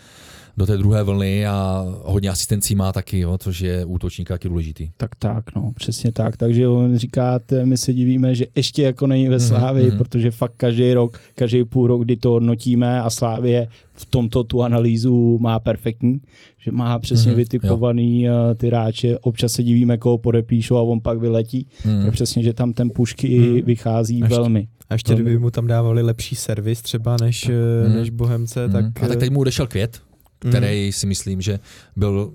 [0.57, 4.89] do té druhé vlny a hodně asistencí má taky, jo, což je útočník taky důležitý.
[4.97, 6.37] Tak tak, no, přesně tak.
[6.37, 9.97] Takže on říká, my se divíme, že ještě jako není ve Mhm, Slávii, mhm.
[9.97, 14.63] protože fakt každý rok, každý půl rok, kdy to hodnotíme a Slávie v tomto tu
[14.63, 16.21] analýzu má perfektní,
[16.59, 20.99] že má přesně Mhm, vytipovaný uh, ty hráče, občas se divíme, koho podepíšou a on
[21.01, 21.67] pak vyletí.
[21.83, 22.03] Hmm.
[22.05, 23.61] Tak přesně, že tam ten pušky Mhm.
[23.65, 24.67] vychází A ještě- velmi.
[24.89, 25.23] A ještě Velmi.
[25.23, 27.95] kdyby mu tam dávali lepší servis třeba než, eh, Mhm.
[27.97, 28.85] než Bohemce, tak...
[29.03, 29.99] A tak teď mu odešel Květ,
[30.45, 31.59] eh, který si myslím, že
[31.95, 32.33] byl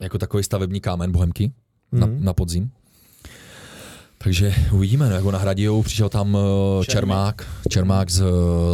[0.00, 1.52] jako takový stavební kámen Bohemky
[1.92, 2.24] na, Mhm.
[2.24, 2.70] na podzim.
[4.18, 5.66] Takže uvidíme, no, jak ho nahradí.
[5.82, 6.36] Přišel tam
[6.80, 8.22] eh, Čermák, Čermák z,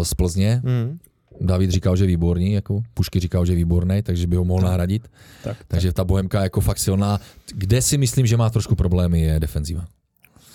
[0.03, 0.63] z Plzně.
[0.65, 0.99] Mm.
[1.41, 4.63] David říkal, že je výborný, jako Pušky říkal, že je výborný, takže by ho mohl
[4.65, 5.09] nahradit.
[5.45, 7.21] Tak, Takže ta Bohemka je jako fakt silná.
[7.55, 9.85] Kde si myslím, že má trošku problémy, je defenziva.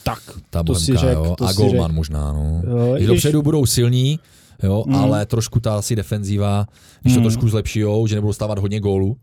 [0.03, 0.19] tak.
[0.49, 1.35] Ta To si Bohemka, řek, jo.
[1.37, 1.95] to A si Golman řek.
[1.95, 2.61] možná, no.
[2.67, 4.19] Jo, I když- dopředu budou silní,
[4.63, 4.95] jo, Mm.
[4.95, 6.65] ale trošku ta asi defenzíva,
[7.01, 7.23] když to Mm.
[7.23, 9.17] trošku zlepšijou, že nebudou stávat hodně gólů,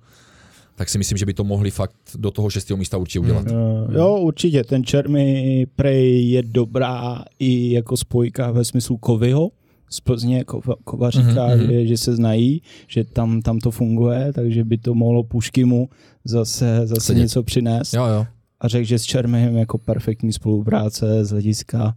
[0.77, 3.47] tak si myslím, že by to mohli fakt do toho šestého místa určitě udělat.
[3.51, 4.65] Uh, jo, určitě.
[4.65, 9.51] Ten Čermy Prej je dobrá i jako spojka ve smyslu Kovyho.
[9.91, 11.71] Z Plzně Kova, Kova říká, Mhm, mhm.
[11.71, 15.89] že, že se znají, že tam, tam to funguje, takže by to mohlo Puškymu
[16.25, 17.21] zase, zase Sedět.
[17.23, 17.95] něco přinést.
[17.95, 18.27] Jo, jo.
[18.61, 21.95] A řekl, že s Čermem jako perfektní spolupráce z hlediska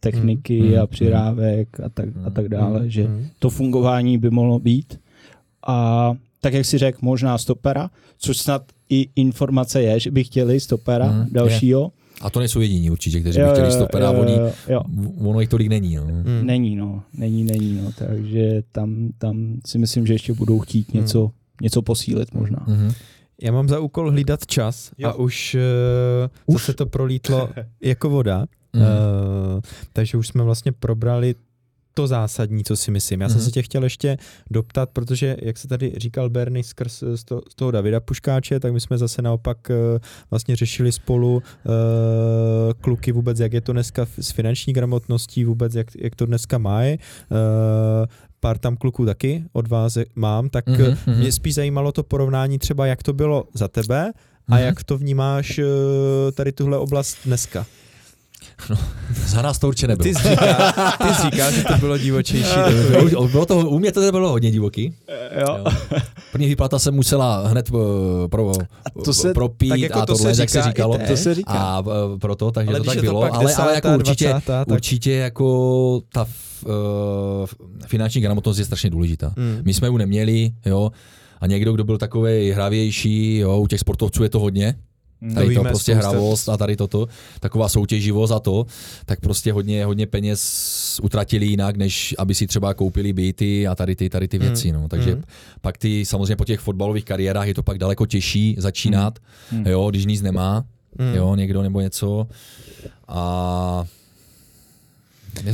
[0.00, 3.26] techniky Mhm, a přirávek a tak, a tak dále, že Mm.
[3.38, 5.00] to fungování by mohlo být.
[5.66, 10.60] A tak, jak si řekl, možná stopera, což snad i informace je, že by chtěli
[10.60, 11.92] stopera Mhm, dalšího.
[12.20, 14.82] A to nejsou jediní určitě, kteří by chtěli stopera, jo, jo, jo.
[15.24, 15.96] ono jich tolik není.
[15.96, 16.04] No.
[16.04, 16.46] Mm.
[16.46, 17.02] Není, no.
[17.14, 17.90] Není, není, no.
[17.98, 21.00] Takže tam, tam si myslím, že ještě budou chtít Hmm.
[21.02, 21.30] něco,
[21.62, 22.64] něco posílit možná.
[22.68, 22.92] Mhm.
[23.42, 25.08] Já mám za úkol hlídat čas Jo.
[25.08, 25.56] a už,
[26.46, 26.60] uh, Už?
[26.62, 27.48] zase to prolítlo
[27.82, 28.82] jako voda, Mhm.
[28.84, 28.88] uh,
[29.92, 31.34] takže už jsme vlastně probrali
[31.94, 33.20] to zásadní, co si myslím.
[33.20, 33.44] Já jsem Mhm.
[33.44, 34.18] se tě chtěl ještě
[34.50, 38.72] doptat, protože, jak se tady říkal Berny skrz z, to, z toho Davida Puškáče, tak
[38.72, 39.76] my jsme zase naopak uh,
[40.30, 41.42] vlastně řešili spolu uh,
[42.80, 46.80] kluky vůbec, jak je to dneska s finanční gramotností, vůbec jak, jak to dneska má.
[46.80, 46.96] Uh,
[48.40, 50.96] pár tam kluků taky od vás mám, tak Mhm, mm-hmm.
[51.06, 51.18] mhm.
[51.18, 54.12] mě spíš zajímalo to porovnání třeba, jak to bylo za tebe
[54.48, 54.64] a Mhm.
[54.64, 55.60] jak to vnímáš
[56.34, 57.66] tady tuhle oblast dneska.
[59.26, 60.04] Za nás to určitě nebylo.
[60.04, 60.72] Ty jsi říká,
[61.08, 62.54] ty jsi říká že to bylo divočejší.
[62.90, 64.94] Bylo- bylo to, u mě to bylo hodně divoký.
[65.40, 65.56] Jo.
[65.58, 65.64] Jo.
[66.32, 68.52] První výplata se musela hned eh, pro,
[69.04, 70.98] to se- propít tak jako a to tohle, se jak se říká říkalo.
[71.08, 71.52] To se říká.
[71.52, 73.34] A eh, proto, takže Ale to tak to bylo.
[73.34, 76.26] ale, ale jako 10., určitě, 20., tak- určitě jako ta
[76.66, 77.46] eh,
[77.86, 79.32] finanční gramotnost je strašně důležitá.
[79.36, 79.58] Mm.
[79.64, 80.90] My jsme ju neměli, jo,
[81.40, 84.74] A někdo, kdo byl takový hravější, jo, u těch sportovců je to hodně.
[85.34, 87.06] Tady to prostě hravost a tady toto,
[87.40, 88.66] taková soutěživost a to,
[89.04, 93.96] tak prostě hodně, hodně peněz utratili jinak, než aby si třeba koupili byty a tady
[93.96, 94.72] ty, tady ty věci.
[94.72, 94.88] No.
[94.88, 95.22] Takže Mm.
[95.60, 99.18] pak ty, samozřejmě po těch fotbalových kariérách je to pak daleko těžší začínat,
[99.52, 99.66] Mm.
[99.66, 100.64] jo, když nic nemá,
[100.98, 101.14] Mm.
[101.14, 102.26] jo, někdo nebo něco.
[103.08, 103.84] A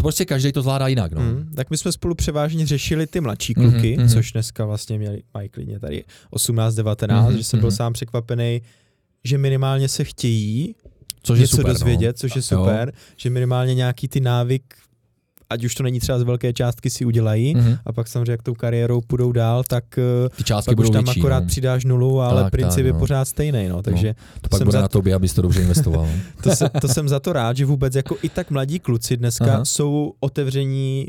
[0.01, 1.13] prostě každý to zvládá jinak.
[1.13, 1.21] No.
[1.21, 4.09] Mm, tak my jsme spolu převážně řešili ty mladší kluky, Mhm, mhm.
[4.09, 7.77] což dneska vlastně měli, mají klidně tady 18-19, Mhm, že jsem byl mhm.
[7.77, 8.63] sám překvapený,
[9.27, 10.75] že minimálně se chtějí
[11.23, 11.73] Což je něco super.
[11.73, 12.59] dozvědět, což je Jo.
[12.59, 14.63] super, že minimálně nějaký ty návyk,
[15.51, 17.61] ať už to není třeba z velké částky, si udělají No.
[17.63, 17.79] Mhm.
[17.87, 20.93] a pak samozřejmě jak tou kariérou půjdou dál, tak eh, Ty částky pak už budou
[20.99, 21.21] tam větší.
[21.21, 21.47] akorát no.
[21.47, 22.99] přidáš nulu, ale Tak, princip tak, je no.
[22.99, 26.07] pořád stejný, no, takže To pak jsem bude za- na tobě, abys to dobře investoval.
[26.07, 26.13] no.
[26.43, 29.55] to, se, to jsem za to rád, že vůbec jako i tak mladí kluci dneska
[29.55, 29.65] Aha.
[29.65, 31.07] jsou otevření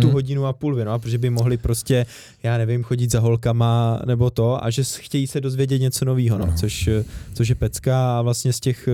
[0.00, 0.10] tu Mhm.
[0.12, 2.06] hodinu a půl věnovat, protože by mohli prostě,
[2.42, 6.52] já nevím, chodit za holkama nebo to a že chtějí se dozvědět něco nového, no,
[6.56, 6.88] což,
[7.34, 8.88] což je pecka a vlastně z těch,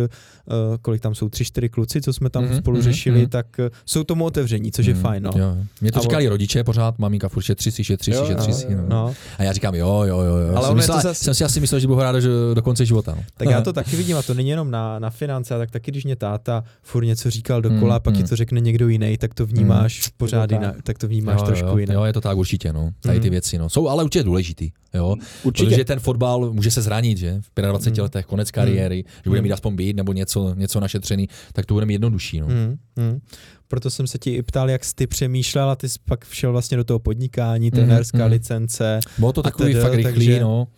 [0.83, 3.29] kolik tam jsou, tři, čtyři kluci, co jsme tam Mhm, spolu mhm, řešili, mhm.
[3.29, 5.31] tak uh, jsou tomu otevření, což je Mm, fajn, no.
[5.37, 5.57] Jo.
[5.81, 8.67] Mě to A říkali rodiče pořád, maminka furt šetří si, šetří si, šetří si.
[8.75, 8.83] No.
[8.89, 10.37] No, A já říkám, jo, jo, jo.
[10.37, 10.57] jo.
[10.57, 12.25] Ale jsem, ono je to myslel, zas- jsem si asi myslel, že budu hrát až
[12.55, 13.15] do konce života.
[13.17, 13.23] No.
[13.37, 16.05] tak já to taky vidím a to není jenom na, na finance, tak taky, když
[16.05, 18.29] mě táta furt něco říkal dokola, Mm, pak ti mm.
[18.29, 20.61] to řekne někdo jiný, tak to vnímáš pořád tak.
[20.61, 21.95] jinak, tak to vnímáš jo, trošku jo, jinak.
[21.95, 22.91] jo, je to tak určitě, no.
[23.01, 23.31] Tady ty Mm.
[23.31, 23.69] věci, no.
[23.71, 25.17] Jsou ale určitě důležitý, jo.
[25.43, 25.69] Určitě.
[25.71, 27.41] Protože ten fotbal může se zranit, že?
[27.57, 28.03] V 25 Mm.
[28.03, 29.45] letech, konec kariéry, že bude Mm.
[29.45, 32.47] mít aspoň být nebo něco, něco našetřený, tak to bude mít jednodušší, no.
[32.47, 33.21] Hmm, hmm.
[33.69, 36.53] Proto jsem se ti i ptal, jak jsi ty přemýšlel a ty jsi pak všel
[36.53, 38.31] vlastně do toho podnikání, Mhm, trenérská mhm.
[38.31, 39.01] licence.
[39.19, 40.69] Bylo to takový tedy, fakt rychlý, takže- no.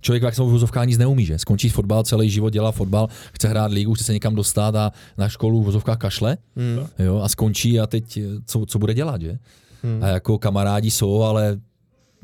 [0.00, 1.38] Člověk jak v vozovkách nic neumí, že?
[1.38, 5.28] Skončí fotbal, celý život dělá fotbal, chce hrát ligu, chce se někam dostat a na
[5.28, 9.38] školu v vozovkách kašle, Hmm, jo, a skončí a teď co, co bude dělat, že?
[9.82, 10.04] hmm.
[10.04, 11.60] A jako kamarádi jsou, ale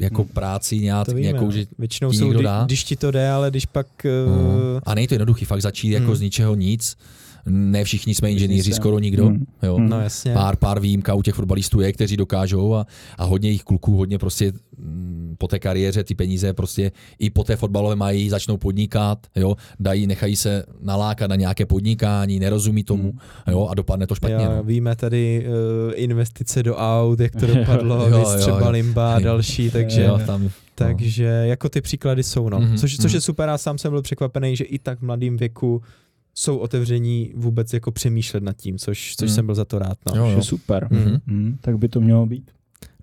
[0.01, 0.33] jako Hmm.
[0.33, 1.51] práci nějak, To víme, nějakou, no.
[1.53, 2.63] že Většinou jsou, dá?
[2.67, 3.87] když ti to jde, ale když pak...
[4.27, 4.33] No.
[4.35, 6.17] Uh, A není to jednoduchý, fakt začít jako Hmm.
[6.17, 6.97] z ničeho nic.
[7.47, 9.27] Ne všichni jsme inženýři, skoro nikdo.
[9.27, 9.47] Hmm.
[9.63, 9.77] Jo.
[9.77, 9.89] Hmm.
[9.89, 10.35] no jasně.
[10.35, 12.87] Pár, pár výjimka u těch fotbalistů je, kteří dokážou a,
[13.19, 17.45] a hodně jich kluků, hodně prostě mm, po té kariéře ty peníze prostě i po
[17.45, 23.13] té fotbalové mají, začnou podnikat, jo, dají, nechají se nalákat na nějaké podnikání, nerozumí tomu,
[23.51, 24.45] jo, a dopadne to špatně.
[24.45, 24.63] Jo, no.
[24.63, 28.71] víme tady uh, investice do aut, jak to dopadlo, Jo, jo, jo, třeba jo.
[28.71, 30.51] Limba a další, takže, jo, tam, no.
[30.75, 32.61] takže jako ty příklady jsou, no.
[32.61, 33.17] Mhm, Což, což mhm.
[33.17, 35.83] je super, já sám jsem byl překvapený, že i tak v mladém věku
[36.35, 39.35] jsou otevření vůbec jako přemýšlet nad tím, což, což Mhm.
[39.35, 40.17] jsem byl za to rád, no.
[40.21, 40.37] Jo, jo.
[40.37, 40.89] je super.
[40.91, 41.19] Mhm.
[41.27, 42.51] Mm, tak by to mělo být.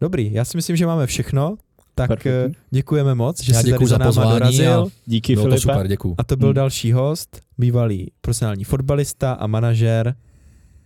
[0.02, 1.56] Dobrý, já si myslím, že máme všechno,
[1.96, 2.32] tak Perfektní.
[2.32, 4.82] eh, děkujeme moc, že Já jsi tady za náma pozvání dorazil.
[4.84, 5.74] a- Díky, Bylo to Filipe.
[5.74, 6.16] super, děkuju.
[6.18, 6.56] A to byl Hmm.
[6.56, 10.16] další host, bývalý profesionální fotbalista a manažer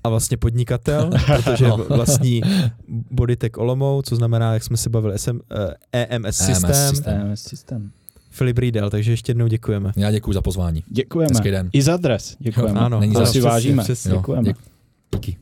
[0.03, 1.77] a vlastně podnikatel, protože No.
[1.77, 2.41] vlastní
[3.11, 5.39] Bodytech Olomou, co znamená, jak jsme se bavili, SM,
[5.93, 7.27] eh, EMS systém, systém.
[7.31, 7.91] Eh, systém.
[8.31, 9.91] Filip Riedel, takže ještě jednou děkujeme.
[9.95, 10.83] Já děkuji za pozvání.
[10.87, 11.29] Děkujeme.
[11.33, 11.69] Hezký den.
[11.73, 12.35] I za dres.
[12.39, 12.79] Děkujeme.
[12.79, 13.83] Jo, Ano, není to za si vážíme.
[13.83, 14.11] přesně.
[14.11, 14.43] Děkujeme.
[14.49, 14.57] děk-
[15.15, 15.37] Díky.